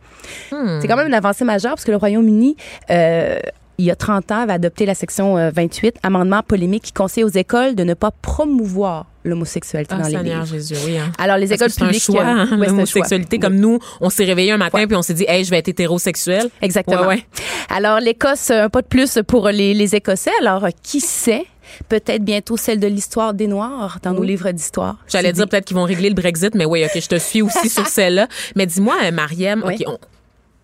C'est 0.52 0.88
quand 0.88 0.98
même 0.98 1.08
une 1.08 1.16
avancée 1.16 1.46
majeure 1.46 1.72
parce 1.72 1.84
que 1.84 1.90
le 1.90 1.98
Royaume-Uni 1.98 2.58
euh, 2.92 3.40
il 3.78 3.86
y 3.86 3.92
a 3.92 3.96
30 3.96 4.32
ans, 4.32 4.40
avait 4.42 4.54
adopté 4.54 4.86
la 4.86 4.96
section 4.96 5.38
euh, 5.38 5.52
28, 5.54 5.98
amendement 6.04 6.42
polémique 6.42 6.84
qui 6.84 6.94
conseille 6.94 7.24
aux 7.24 7.30
écoles 7.30 7.76
de 7.76 7.84
ne 7.84 7.94
pas 7.94 8.12
promouvoir 8.12 9.06
l'homosexualité 9.24 9.94
Ah, 9.98 10.02
dans 10.02 10.08
les 10.08 10.30
livres. 10.30 10.46
Jésus, 10.46 10.76
oui. 10.86 10.98
Hein. 10.98 11.12
Alors, 11.20 11.38
les 11.38 11.54
écoles 11.54 11.68
que 11.68 11.74
c'est 11.74 11.84
un 11.84 11.88
publiques... 11.88 12.04
choix, 12.04 12.24
hein, 12.24 12.38
euh, 12.38 12.40
ouais, 12.40 12.48
c'est 12.50 12.56
choix. 12.58 12.66
l'homosexualité. 12.68 13.40
Comme 13.40 13.56
nous, 13.56 13.80
on 14.02 14.10
s'est 14.10 14.26
réveillé 14.26 14.52
un 14.52 14.58
matin 14.58 14.86
puis 14.88 14.96
on 14.96 15.02
s'est 15.02 15.14
dit, 15.14 15.26
hey, 15.28 15.44
je 15.44 15.52
vais 15.52 15.58
être 15.58 15.68
hétérosexuel. 15.68 16.50
Exactement. 16.62 17.08
Ouais. 17.08 17.26
Alors, 17.70 18.00
l'Écosse, 18.00 18.52
un 18.52 18.70
pas 18.70 18.82
de 18.82 18.88
plus 18.88 19.20
pour 19.28 19.50
les, 19.50 19.74
les 19.74 19.96
Écossais. 19.96 20.32
Alors, 20.42 20.66
euh, 20.66 20.70
qui 20.82 21.00
sait? 21.00 21.46
Peut-être 21.90 22.24
bientôt 22.24 22.56
celle 22.56 22.80
de 22.80 22.88
l'histoire 22.88 23.34
des 23.34 23.46
Noirs 23.46 24.00
dans 24.02 24.14
nos 24.14 24.24
livres 24.24 24.50
d'histoire. 24.52 24.96
J'allais 25.10 25.34
dire 25.34 25.48
peut-être 25.50 25.66
qu'ils 25.66 25.76
vont 25.76 25.84
régler 25.84 26.08
le 26.08 26.16
Brexit, 26.16 26.56
mais 26.56 26.64
oui, 26.64 26.84
OK, 26.86 27.00
je 27.00 27.08
te 27.08 27.18
suis 27.18 27.42
aussi 27.42 27.70
sur 27.70 27.86
celle-là. 27.86 28.28
Mais 28.56 28.66
dis-moi, 28.66 28.96
euh, 29.04 29.12
Mariam, 29.12 29.64
Oui. 29.66 29.76
OK, 29.82 29.84
on, 29.88 29.98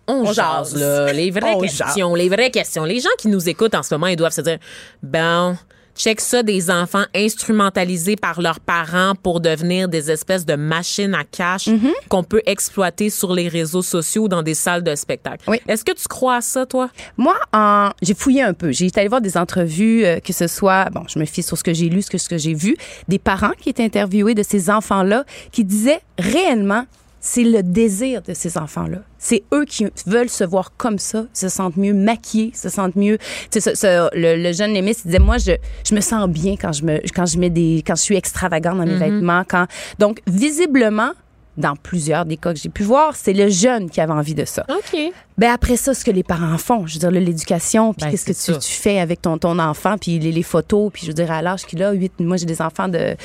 on, 0.06 0.26
On 0.26 0.32
jase, 0.32 0.76
là, 0.76 1.12
les 1.12 1.30
vraies 1.30 1.52
On 1.56 1.60
questions, 1.60 2.14
les 2.14 2.28
vraies 2.28 2.50
questions. 2.50 2.84
Les 2.84 3.00
gens 3.00 3.08
qui 3.18 3.28
nous 3.28 3.48
écoutent 3.48 3.74
en 3.74 3.82
ce 3.82 3.94
moment, 3.94 4.06
ils 4.06 4.16
doivent 4.16 4.32
se 4.32 4.40
dire, 4.40 4.58
ben, 5.02 5.56
check 5.96 6.20
ça, 6.20 6.42
des 6.42 6.70
enfants 6.70 7.04
instrumentalisés 7.14 8.16
par 8.16 8.40
leurs 8.40 8.60
parents 8.60 9.14
pour 9.22 9.40
devenir 9.40 9.88
des 9.88 10.10
espèces 10.10 10.44
de 10.44 10.54
machines 10.54 11.14
à 11.14 11.24
cash 11.24 11.68
Mm-hmm. 11.68 11.92
qu'on 12.08 12.22
peut 12.22 12.42
exploiter 12.46 13.10
sur 13.10 13.32
les 13.32 13.48
réseaux 13.48 13.82
sociaux 13.82 14.24
ou 14.24 14.28
dans 14.28 14.42
des 14.42 14.54
salles 14.54 14.82
de 14.82 14.94
spectacle. 14.94 15.48
Oui. 15.48 15.60
Est-ce 15.66 15.84
que 15.84 15.92
tu 15.92 16.06
crois 16.08 16.36
à 16.36 16.40
ça, 16.40 16.66
toi? 16.66 16.90
Moi, 17.16 17.34
en, 17.52 17.90
j'ai 18.02 18.14
fouillé 18.14 18.42
un 18.42 18.52
peu. 18.52 18.70
J'ai 18.70 18.86
été 18.86 19.00
allée 19.00 19.08
voir 19.08 19.20
des 19.20 19.36
entrevues, 19.36 20.04
euh, 20.04 20.20
que 20.20 20.32
ce 20.32 20.46
soit, 20.46 20.90
bon, 20.90 21.04
je 21.08 21.18
me 21.18 21.24
fie 21.24 21.42
sur 21.42 21.56
ce 21.56 21.64
que 21.64 21.72
j'ai 21.72 21.88
lu, 21.88 22.02
ce 22.02 22.10
que, 22.10 22.18
ce 22.18 22.28
que 22.28 22.38
j'ai 22.38 22.54
vu, 22.54 22.76
des 23.08 23.18
parents 23.18 23.52
qui 23.60 23.70
étaient 23.70 23.84
interviewés 23.84 24.34
de 24.34 24.42
ces 24.42 24.68
enfants-là, 24.68 25.24
qui 25.52 25.64
disaient 25.64 26.00
réellement, 26.18 26.84
c'est 27.26 27.42
le 27.42 27.62
désir 27.62 28.20
de 28.20 28.34
ces 28.34 28.58
enfants-là. 28.58 28.98
C'est 29.18 29.44
eux 29.54 29.64
qui 29.64 29.86
veulent 30.06 30.28
se 30.28 30.44
voir 30.44 30.72
comme 30.76 30.98
ça, 30.98 31.24
se 31.32 31.48
sentent 31.48 31.78
mieux 31.78 31.94
maquillés, 31.94 32.52
se 32.54 32.68
sentent 32.68 32.96
mieux. 32.96 33.16
Tu 33.50 33.60
sais, 33.62 33.70
ce- 33.70 33.74
ce- 33.74 34.10
le, 34.14 34.42
le 34.42 34.52
jeune 34.52 34.74
Lémis 34.74 34.90
il 34.90 35.06
disait, 35.06 35.18
moi, 35.18 35.38
je, 35.38 35.52
je 35.88 35.94
me 35.94 36.02
sens 36.02 36.28
bien 36.28 36.56
quand 36.60 36.72
je 36.72 36.84
me, 36.84 36.98
quand 37.14 37.24
je 37.24 37.38
mets 37.38 37.48
des, 37.48 37.82
quand 37.86 37.94
je 37.96 38.02
suis 38.02 38.16
extravagante 38.16 38.76
dans 38.76 38.84
mes 38.84 38.98
vêtements. 38.98 39.42
Quand, 39.48 39.66
donc, 39.98 40.20
visiblement, 40.26 41.12
dans 41.56 41.76
plusieurs 41.76 42.24
des 42.26 42.36
cas 42.36 42.52
que 42.52 42.58
j'ai 42.58 42.68
pu 42.68 42.82
voir, 42.82 43.14
c'est 43.16 43.32
le 43.32 43.48
jeune 43.48 43.88
qui 43.88 44.00
avait 44.02 44.12
envie 44.12 44.34
de 44.34 44.44
ça. 44.44 44.66
OK. 44.68 44.98
Ben 45.38 45.50
après 45.52 45.76
ça, 45.76 45.94
ce 45.94 46.04
que 46.04 46.10
les 46.10 46.24
parents 46.24 46.58
font, 46.58 46.86
je 46.86 46.94
veux 46.94 46.98
dire, 47.00 47.10
l'éducation, 47.12 47.94
puis 47.94 48.04
Ben, 48.04 48.10
qu'est-ce 48.10 48.24
que 48.52 48.58
tu, 48.58 48.72
fais 48.72 48.98
avec 48.98 49.22
ton, 49.22 49.38
ton 49.38 49.58
enfant, 49.60 49.96
puis 49.96 50.18
les, 50.18 50.30
les 50.32 50.42
photos, 50.42 50.90
puis 50.92 51.02
je 51.02 51.08
veux 51.08 51.14
dire, 51.14 51.30
à 51.30 51.42
l'âge 51.42 51.64
qu'il 51.64 51.82
a, 51.82 51.92
8, 51.92 52.12
moi 52.20 52.36
j'ai 52.36 52.46
des 52.46 52.60
enfants 52.60 52.88
de, 52.88 53.16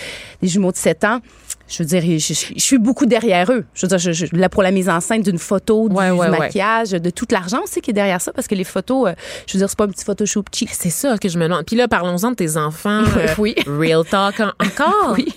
des 0.41 0.47
jumeaux 0.47 0.71
de 0.71 0.77
7 0.77 1.03
ans, 1.05 1.19
je 1.69 1.83
veux 1.83 1.85
dire, 1.85 2.01
je, 2.01 2.17
je- 2.33 2.53
je 2.55 2.59
suis 2.61 2.77
beaucoup 2.79 3.05
derrière 3.05 3.51
eux. 3.51 3.63
Je 3.73 3.85
veux 3.85 3.95
dire, 3.95 3.99
je, 3.99 4.25
là, 4.35 4.49
pour 4.49 4.63
la 4.63 4.71
mise 4.71 4.89
en 4.89 4.99
scène 4.99 5.21
d'une 5.21 5.37
photo, 5.39 5.87
du, 5.87 5.95
Ouais, 5.95 6.09
ouais, 6.11 6.25
du 6.27 6.31
ouais. 6.33 6.39
maquillage, 6.39 6.89
de 6.91 7.09
tout 7.09 7.27
l'argent 7.31 7.61
aussi 7.63 7.79
qui 7.81 7.91
est 7.91 7.93
derrière 7.93 8.19
ça, 8.19 8.33
parce 8.33 8.47
que 8.47 8.55
les 8.55 8.63
photos, 8.63 9.09
euh, 9.09 9.13
je 9.47 9.53
veux 9.53 9.59
dire, 9.59 9.69
c'est 9.69 9.77
pas 9.77 9.85
un 9.85 9.89
petit 9.89 10.03
Photoshop 10.05 10.43
cheap. 10.53 10.69
C'est 10.71 10.89
ça 10.89 11.17
que 11.17 11.29
je 11.29 11.37
me 11.37 11.43
demande. 11.43 11.65
Puis 11.65 11.75
là, 11.75 11.87
parlons-en 11.87 12.31
de 12.31 12.35
tes 12.35 12.57
enfants. 12.57 13.03
euh, 13.17 13.27
Oui. 13.37 13.55
Real 13.67 14.03
talk 14.05 14.39
en- 14.39 14.51
encore? 14.65 15.13
Oui. 15.17 15.33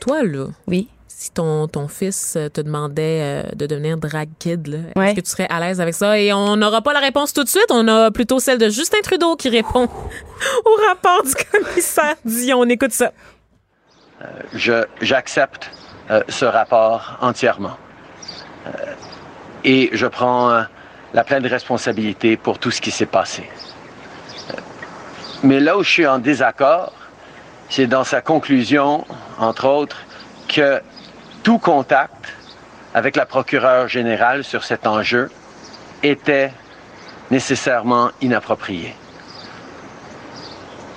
Toi, 0.00 0.22
là, 0.22 0.46
Oui. 0.66 0.88
si 1.08 1.30
ton, 1.30 1.66
ton 1.68 1.88
fils 1.88 2.34
euh, 2.36 2.48
te 2.50 2.60
demandait 2.60 3.20
euh, 3.22 3.42
de 3.56 3.66
devenir 3.66 3.96
drag 3.96 4.28
kid, 4.38 4.66
là, 4.66 4.78
est-ce 5.08 5.14
que 5.16 5.20
tu 5.22 5.30
serais 5.30 5.46
à 5.48 5.60
l'aise 5.60 5.80
avec 5.80 5.94
ça? 5.94 6.18
Et 6.18 6.32
on 6.32 6.56
n'aura 6.56 6.82
pas 6.82 6.92
la 6.92 7.00
réponse 7.00 7.32
tout 7.32 7.42
de 7.42 7.48
suite. 7.48 7.66
On 7.70 7.88
a 7.88 8.10
plutôt 8.10 8.38
celle 8.38 8.58
de 8.58 8.68
Justin 8.68 8.98
Trudeau 9.02 9.34
qui 9.36 9.48
répond 9.48 9.84
au 10.64 10.86
rapport 10.88 11.22
du 11.24 11.32
commissaire 11.50 12.16
Dion. 12.24 12.60
On 12.60 12.68
écoute 12.68 12.92
ça. 12.92 13.12
Je, 14.52 14.84
j'accepte 15.00 15.70
euh, 16.10 16.22
ce 16.28 16.44
rapport 16.44 17.16
entièrement. 17.20 17.76
Euh, 18.66 18.70
et 19.64 19.90
je 19.92 20.06
prends 20.06 20.50
euh, 20.50 20.62
la 21.14 21.24
pleine 21.24 21.46
responsabilité 21.46 22.36
pour 22.36 22.58
tout 22.58 22.70
ce 22.70 22.80
qui 22.80 22.90
s'est 22.90 23.06
passé. 23.06 23.48
Euh, 24.50 24.54
mais 25.42 25.60
là 25.60 25.76
où 25.76 25.82
je 25.82 25.90
suis 25.90 26.06
en 26.06 26.18
désaccord, 26.18 26.92
c'est 27.70 27.86
dans 27.86 28.04
sa 28.04 28.20
conclusion, 28.20 29.06
entre 29.38 29.66
autres, 29.66 29.98
que 30.48 30.80
tout 31.42 31.58
contact 31.58 32.32
avec 32.92 33.16
la 33.16 33.26
procureure 33.26 33.88
générale 33.88 34.44
sur 34.44 34.64
cet 34.64 34.86
enjeu 34.86 35.30
était 36.02 36.52
nécessairement 37.30 38.10
inapproprié. 38.20 38.94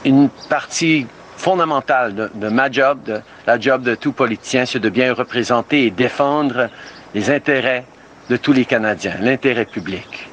Une 0.05 0.29
partie 0.49 1.07
fondamentale 1.37 2.15
de, 2.15 2.29
de 2.33 2.49
ma 2.49 2.69
job, 2.69 2.99
de 3.03 3.21
la 3.45 3.59
job 3.59 3.83
de 3.83 3.95
tout 3.95 4.11
politicien, 4.11 4.65
c'est 4.65 4.79
de 4.79 4.89
bien 4.89 5.13
représenter 5.13 5.85
et 5.85 5.91
défendre 5.91 6.69
les 7.13 7.29
intérêts 7.29 7.85
de 8.29 8.35
tous 8.35 8.51
les 8.51 8.65
Canadiens, 8.65 9.15
l'intérêt 9.21 9.65
public. 9.65 10.29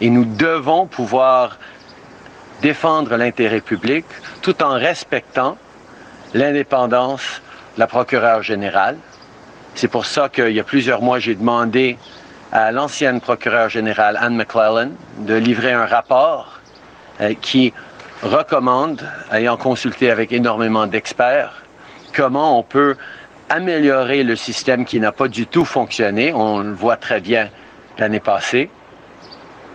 Et 0.00 0.08
nous 0.10 0.24
devons 0.24 0.86
pouvoir 0.86 1.58
défendre 2.62 3.16
l'intérêt 3.16 3.60
public 3.60 4.06
tout 4.40 4.62
en 4.62 4.74
respectant 4.74 5.58
l'indépendance 6.32 7.42
de 7.74 7.80
la 7.80 7.86
procureure 7.86 8.42
générale. 8.42 8.96
C'est 9.74 9.88
pour 9.88 10.06
ça 10.06 10.28
qu'il 10.28 10.52
y 10.52 10.60
a 10.60 10.64
plusieurs 10.64 11.02
mois, 11.02 11.18
j'ai 11.18 11.34
demandé 11.34 11.98
à 12.52 12.70
l'ancienne 12.70 13.20
procureure 13.20 13.68
générale 13.68 14.16
Anne 14.20 14.36
McClellan 14.36 14.90
de 15.18 15.34
livrer 15.34 15.72
un 15.72 15.86
rapport 15.86 16.60
euh, 17.20 17.34
qui 17.40 17.72
recommande, 18.24 19.02
ayant 19.32 19.56
consulté 19.56 20.10
avec 20.10 20.32
énormément 20.32 20.86
d'experts, 20.86 21.62
comment 22.14 22.58
on 22.58 22.62
peut 22.62 22.96
améliorer 23.50 24.22
le 24.22 24.36
système 24.36 24.84
qui 24.84 24.98
n'a 24.98 25.12
pas 25.12 25.28
du 25.28 25.46
tout 25.46 25.64
fonctionné, 25.64 26.32
on 26.32 26.60
le 26.60 26.72
voit 26.72 26.96
très 26.96 27.20
bien 27.20 27.50
l'année 27.98 28.20
passée, 28.20 28.70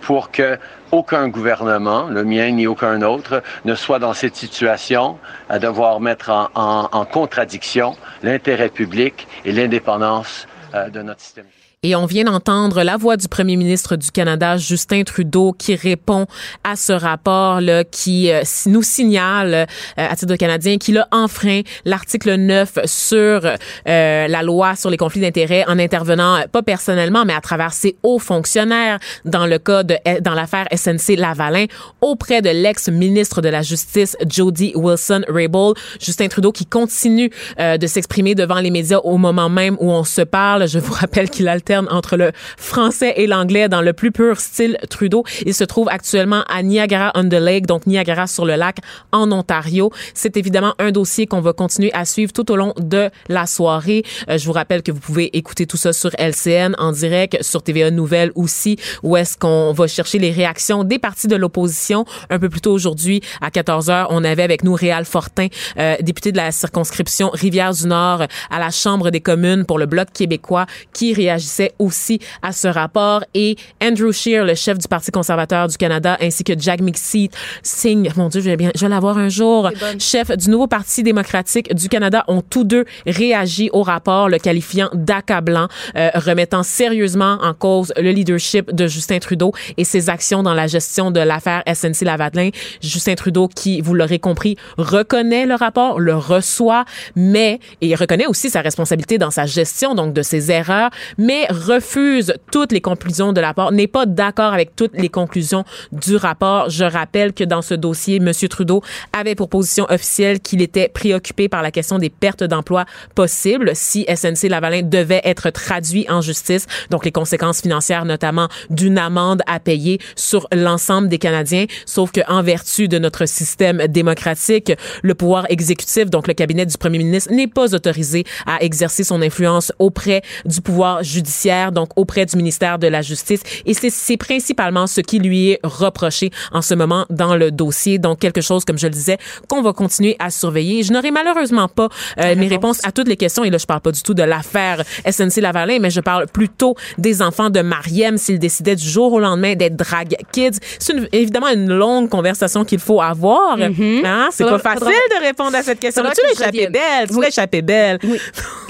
pour 0.02 0.32
que 0.32 0.58
aucun 0.92 1.28
gouvernement, 1.28 2.08
le 2.08 2.24
mien 2.24 2.50
ni 2.50 2.66
aucun 2.66 3.02
autre, 3.04 3.44
ne 3.66 3.76
soit 3.76 4.00
dans 4.00 4.14
cette 4.14 4.36
situation 4.36 5.20
à 5.48 5.60
devoir 5.60 6.00
mettre 6.00 6.50
en, 6.56 7.06
contradiction 7.06 7.96
l'intérêt 8.24 8.70
public 8.70 9.28
et 9.46 9.52
l'indépendance 9.52 10.48
euh, 10.74 10.90
de 10.90 11.02
notre 11.04 11.22
système. 11.22 11.46
Et 11.82 11.96
on 11.96 12.06
vient 12.06 12.26
d'entendre 12.26 12.84
la 12.84 12.98
voix 12.98 13.16
du 13.16 13.30
premier 13.30 13.56
ministre 13.56 13.96
du 13.96 14.12
Canada, 14.12 14.58
Justin 14.58 15.04
Trudeau, 15.04 15.54
qui 15.54 15.76
répond 15.76 16.26
à 16.66 16.76
ce 16.76 16.92
rapport 16.92 17.62
là, 17.62 17.86
qui 17.86 18.30
euh, 18.30 18.42
nous 18.66 18.84
signale, 18.84 19.54
euh, 19.54 19.66
à 19.96 20.14
titre 20.18 20.34
de 20.34 20.36
Canadien, 20.36 20.78
qu'il 20.78 20.98
a 20.98 21.08
enfreint 21.14 21.62
l'article 21.86 22.36
9 22.36 22.80
sur 22.84 23.46
euh, 23.46 23.58
la 23.86 24.44
loi 24.44 24.76
sur 24.76 24.90
les 24.90 24.98
conflits 24.98 25.22
d'intérêts 25.22 25.64
en 25.70 25.80
intervenant, 25.80 26.44
pas 26.52 26.64
personnellement, 26.64 27.24
mais 27.24 27.32
à 27.32 27.40
travers 27.40 27.72
ses 27.72 27.96
hauts 28.04 28.20
fonctionnaires 28.20 29.00
dans 29.24 29.46
le 29.46 29.58
cas 29.58 29.84
de 29.84 29.96
dans 30.20 30.34
l'affaire 30.34 30.68
SNC 30.76 31.16
Lavalin 31.16 31.68
auprès 32.02 32.42
de 32.42 32.50
l'ex-ministre 32.50 33.42
de 33.42 33.48
la 33.48 33.62
Justice, 33.62 34.18
Jody 34.28 34.74
Wilson-Raybould. 34.76 35.78
Justin 36.02 36.28
Trudeau 36.28 36.52
qui 36.52 36.66
continue 36.66 37.30
de 37.58 37.88
s'exprimer 37.88 38.36
devant 38.36 38.60
les 38.60 38.70
médias 38.70 38.98
au 38.98 39.18
moment 39.18 39.48
même 39.48 39.78
où 39.80 39.92
on 39.92 40.04
se 40.04 40.22
parle. 40.22 40.68
Je 40.68 40.80
vous 40.80 40.94
rappelle 40.94 41.30
qu'il 41.30 41.48
alterne 41.70 41.88
entre 41.92 42.18
le 42.18 42.32
français 42.58 43.14
et 43.18 43.28
l'anglais 43.28 43.70
dans 43.70 43.82
le 43.82 43.94
plus 43.94 44.12
pur 44.12 44.40
style 44.40 44.78
Trudeau. 44.90 45.24
Il 45.46 45.54
se 45.54 45.64
trouve 45.64 45.88
actuellement 45.90 46.44
à 46.50 46.64
Niagara-on-the-Lake, 46.64 47.68
donc 47.68 47.86
Niagara 47.86 48.28
sur 48.28 48.46
le 48.46 48.56
lac 48.56 48.78
en 49.12 49.32
Ontario. 49.32 49.92
C'est 50.14 50.38
évidemment 50.38 50.74
un 50.80 50.92
dossier 50.92 51.28
qu'on 51.28 51.42
va 51.42 51.54
continuer 51.54 51.92
à 51.94 52.06
suivre 52.06 52.34
tout 52.34 52.52
au 52.52 52.56
long 52.56 52.74
de 52.78 53.10
la 53.28 53.46
soirée. 53.46 54.04
Euh, 54.30 54.38
je 54.38 54.46
vous 54.46 54.54
rappelle 54.54 54.82
que 54.82 54.92
vous 54.92 55.00
pouvez 55.00 55.38
écouter 55.38 55.68
tout 55.68 55.78
ça 55.78 55.94
sur 55.94 56.12
LCN 56.18 56.76
en 56.80 56.92
direct, 56.92 57.44
sur 57.44 57.62
TVA 57.62 57.92
Nouvelles 57.92 58.32
aussi, 58.36 58.78
où 59.04 59.16
est-ce 59.16 59.38
qu'on 59.38 59.72
va 59.72 59.88
chercher 59.88 60.18
les 60.18 60.32
réactions 60.32 60.84
des 60.84 61.00
partis 61.00 61.28
de 61.28 61.36
l'opposition. 61.36 62.06
Un 62.30 62.40
peu 62.40 62.50
plus 62.50 62.62
tôt 62.62 62.74
aujourd'hui, 62.74 63.22
à 63.42 63.52
14 63.52 63.90
h 63.90 64.08
on 64.10 64.24
avait 64.24 64.44
avec 64.44 64.64
nous 64.64 64.74
Réal 64.74 65.06
Fortin, 65.06 65.48
euh, 65.78 65.96
député 66.02 66.32
de 66.32 66.38
la 66.38 66.52
circonscription 66.52 67.30
Rivière-du-Nord 67.34 68.24
à 68.50 68.60
la 68.60 68.72
Chambre 68.72 69.12
des 69.12 69.22
communes 69.22 69.66
pour 69.66 69.78
le 69.78 69.86
Bloc 69.86 70.08
québécois, 70.12 70.66
qui 70.94 71.14
réagissait 71.14 71.59
accès 71.60 71.74
aussi 71.80 72.20
à 72.42 72.52
ce 72.52 72.68
rapport. 72.68 73.24
Et 73.34 73.58
Andrew 73.82 74.12
Scheer, 74.12 74.46
le 74.46 74.56
chef 74.56 74.78
du 74.78 74.88
Parti 74.88 75.12
conservateur 75.12 75.68
du 75.68 75.78
Canada, 75.78 76.18
ainsi 76.22 76.44
que 76.44 76.54
Jack 76.58 76.82
McSeat, 76.82 77.32
signe, 77.64 78.12
mon 78.16 78.30
Dieu, 78.30 78.42
je 78.42 78.50
vais 78.50 78.58
bien, 78.58 78.72
je 78.76 78.82
vais 78.82 78.90
l'avoir 78.90 79.18
un 79.18 79.30
jour, 79.30 79.70
chef 80.00 80.32
du 80.32 80.50
nouveau 80.50 80.68
Parti 80.68 81.04
démocratique 81.04 81.74
du 81.74 81.90
Canada, 81.90 82.24
ont 82.28 82.42
tous 82.42 82.64
deux 82.64 82.86
réagi 83.06 83.70
au 83.74 83.84
rapport, 83.84 84.30
le 84.30 84.38
qualifiant 84.38 84.90
d'accablant, 84.94 85.68
euh, 85.96 86.10
remettant 86.16 86.64
sérieusement 86.64 87.38
en 87.42 87.54
cause 87.54 87.94
le 87.98 88.12
leadership 88.12 88.74
de 88.74 88.88
Justin 88.88 89.20
Trudeau 89.20 89.54
et 89.78 89.84
ses 89.84 90.10
actions 90.10 90.44
dans 90.44 90.54
la 90.54 90.68
gestion 90.68 91.12
de 91.12 91.20
l'affaire 91.20 91.64
SNC 91.72 92.04
Lavalin. 92.04 92.50
Justin 92.82 93.16
Trudeau, 93.16 93.48
qui, 93.48 93.82
vous 93.82 93.94
l'aurez 93.94 94.20
compris, 94.20 94.58
reconnaît 94.78 95.46
le 95.46 95.56
rapport, 95.56 96.00
le 96.00 96.16
reçoit, 96.16 96.86
mais, 97.16 97.60
et 97.82 97.88
il 97.88 97.96
reconnaît 97.96 98.28
aussi 98.28 98.50
sa 98.50 98.62
responsabilité 98.62 99.18
dans 99.18 99.32
sa 99.32 99.46
gestion, 99.46 99.96
donc 99.96 100.14
de 100.14 100.22
ses 100.22 100.52
erreurs, 100.52 100.90
mais 101.18 101.48
refuse 101.50 102.34
toutes 102.52 102.72
les 102.72 102.82
conclusions 102.82 103.34
de 103.34 103.42
l'apport, 103.42 103.72
n'est 103.72 103.88
pas 103.88 104.06
d'accord 104.06 104.54
avec 104.54 104.76
toutes 104.76 104.98
les 104.98 105.10
conclusions 105.10 105.64
du 105.92 106.16
rapport. 106.16 106.70
Je 106.70 106.86
rappelle 106.86 107.34
que 107.34 107.44
dans 107.44 107.62
ce 107.62 107.74
dossier, 107.74 108.18
M. 108.18 108.32
Trudeau 108.50 108.82
avait 109.14 109.36
pour 109.36 109.50
position 109.50 109.86
officielle 109.90 110.40
qu'il 110.40 110.62
était 110.62 110.90
préoccupé 110.90 111.50
par 111.50 111.62
la 111.62 111.72
question 111.72 111.98
des 111.98 112.10
pertes 112.10 112.44
d'emplois 112.44 112.86
possibles 113.16 113.72
si 113.74 114.06
SNC 114.14 114.50
Lavalin 114.50 114.84
devait 114.84 115.22
être 115.24 115.50
traduit 115.50 116.06
en 116.10 116.22
justice, 116.22 116.68
donc 116.90 117.06
les 117.06 117.12
conséquences 117.12 117.62
financières 117.62 118.06
notamment 118.06 118.48
d'une 118.70 118.98
amende 118.98 119.42
à 119.48 119.60
payer 119.60 120.00
sur 120.16 120.48
l'ensemble 120.54 121.10
des 121.10 121.18
Canadiens, 121.18 121.66
sauf 121.86 122.12
que 122.12 122.22
en 122.28 122.42
vertu 122.44 122.88
de 122.88 123.00
notre 123.00 123.26
système 123.26 123.88
démocratique, 123.88 124.72
le 125.02 125.16
pouvoir 125.16 125.46
exécutif, 125.50 126.10
donc 126.10 126.28
le 126.28 126.34
cabinet 126.34 126.66
du 126.66 126.78
premier 126.78 126.98
ministre, 126.98 127.34
n'est 127.34 127.48
pas 127.48 127.74
autorisé 127.74 128.24
à 128.46 128.62
exercer 128.64 129.04
son 129.04 129.22
influence 129.22 129.72
auprès 129.80 130.22
du 130.46 130.62
pouvoir 130.62 131.04
judiciaire, 131.04 131.39
donc 131.72 131.90
auprès 131.96 132.26
du 132.26 132.36
ministère 132.38 132.80
de 132.80 132.88
la 132.88 133.02
Justice. 133.02 133.42
Et 133.66 133.74
c'est 133.74 134.18
principalement 134.18 134.88
ce 134.88 135.02
qui 135.02 135.20
lui 135.20 135.52
est 135.52 135.60
reproché 135.64 136.32
en 136.52 136.62
ce 136.62 136.74
moment 136.74 137.06
dans 137.10 137.36
le 137.36 137.52
dossier. 137.52 137.98
Donc 137.98 138.20
quelque 138.20 138.42
chose, 138.42 138.66
comme 138.66 138.78
je 138.78 138.88
le 138.88 138.94
disais, 138.94 139.18
qu'on 139.48 139.62
va 139.62 139.74
continuer 139.74 140.16
à 140.20 140.30
surveiller. 140.30 140.84
Je 140.84 140.92
n'aurai 140.94 141.12
malheureusement 141.12 141.68
pas 141.68 141.90
euh, 142.20 142.36
mes 142.36 142.48
réponses 142.48 142.80
à 142.84 142.92
toutes 142.92 143.08
les 143.08 143.18
questions. 143.18 143.44
Et 143.44 143.50
là, 143.50 143.58
je 143.58 143.66
parle 143.66 143.82
pas 143.82 143.92
du 143.92 144.02
tout 144.02 144.14
de 144.14 144.24
l'affaire 144.24 144.84
SNC 145.10 145.42
Lavalin, 145.42 145.80
mais 145.80 145.90
je 145.90 146.02
parle 146.02 146.28
plutôt 146.28 146.76
des 146.98 147.22
enfants 147.22 147.50
de 147.50 147.62
Mariem 147.62 148.18
s'ils 148.18 148.40
décidaient 148.40 148.76
du 148.76 148.88
jour 148.88 149.14
au 149.14 149.20
lendemain 149.20 149.56
d'être 149.56 149.76
drag 149.76 150.16
kids. 150.32 150.60
C'est 150.80 150.96
évidemment 151.14 151.50
une 151.50 151.74
longue 151.74 152.10
conversation 152.10 152.66
qu'il 152.66 152.80
faut 152.80 153.02
avoir. 153.02 153.58
Mm-hmm. 153.58 154.06
hein? 154.06 154.30
C'est 154.32 154.46
pas 154.46 154.60
facile 154.60 154.88
de 154.88 155.26
répondre 155.26 155.56
à 155.56 155.64
cette 155.64 155.80
question. 155.80 156.04
Tu 156.04 156.22
l'as 156.26 156.32
échappé 156.32 156.68
belle? 156.68 157.08
Tu 157.08 157.16
Oui. 157.16 157.22
l'as 157.22 157.28
échappé 157.30 157.62
belle? 157.62 157.98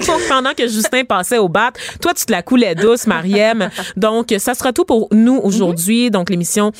Donc, 0.06 0.20
pendant 0.28 0.54
que 0.54 0.66
Justin 0.68 1.04
passait 1.04 1.38
au 1.38 1.48
bat, 1.48 1.70
toi, 2.00 2.14
tu 2.14 2.24
te 2.24 2.32
la 2.32 2.42
coulais 2.60 2.74
douce, 2.74 3.06
Mariem. 3.06 3.70
Donc, 3.96 4.34
ça 4.38 4.54
sera 4.54 4.72
tout 4.72 4.84
pour 4.84 5.08
nous 5.12 5.40
aujourd'hui. 5.42 6.10
Donc, 6.10 6.30
l'émission 6.30 6.72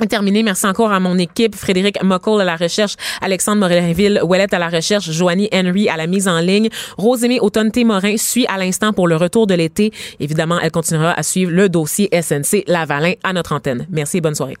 est 0.00 0.06
terminée. 0.06 0.42
Merci 0.42 0.66
encore 0.66 0.92
à 0.92 1.00
mon 1.00 1.18
équipe. 1.18 1.54
Frédéric 1.54 2.02
Muckle 2.02 2.40
à 2.40 2.44
la 2.44 2.56
recherche, 2.56 2.94
Alexandre 3.20 3.60
Morinville, 3.60 4.20
Ouellette 4.24 4.54
à 4.54 4.58
la 4.58 4.68
recherche, 4.68 5.10
Joanie 5.10 5.50
Henry 5.52 5.88
à 5.88 5.96
la 5.96 6.06
mise 6.06 6.26
en 6.26 6.40
ligne. 6.40 6.70
Rosémie 6.96 7.38
Autonté-Morin 7.40 8.16
suit 8.16 8.46
à 8.48 8.56
l'instant 8.56 8.92
pour 8.94 9.08
le 9.08 9.16
retour 9.16 9.46
de 9.46 9.54
l'été. 9.54 9.92
Évidemment, 10.20 10.58
elle 10.58 10.70
continuera 10.70 11.12
à 11.12 11.22
suivre 11.22 11.52
le 11.52 11.68
dossier 11.68 12.08
SNC 12.12 12.64
Lavalin 12.66 13.12
à 13.22 13.32
notre 13.34 13.52
antenne. 13.52 13.86
Merci 13.90 14.18
et 14.18 14.20
bonne 14.22 14.34
soirée. 14.34 14.56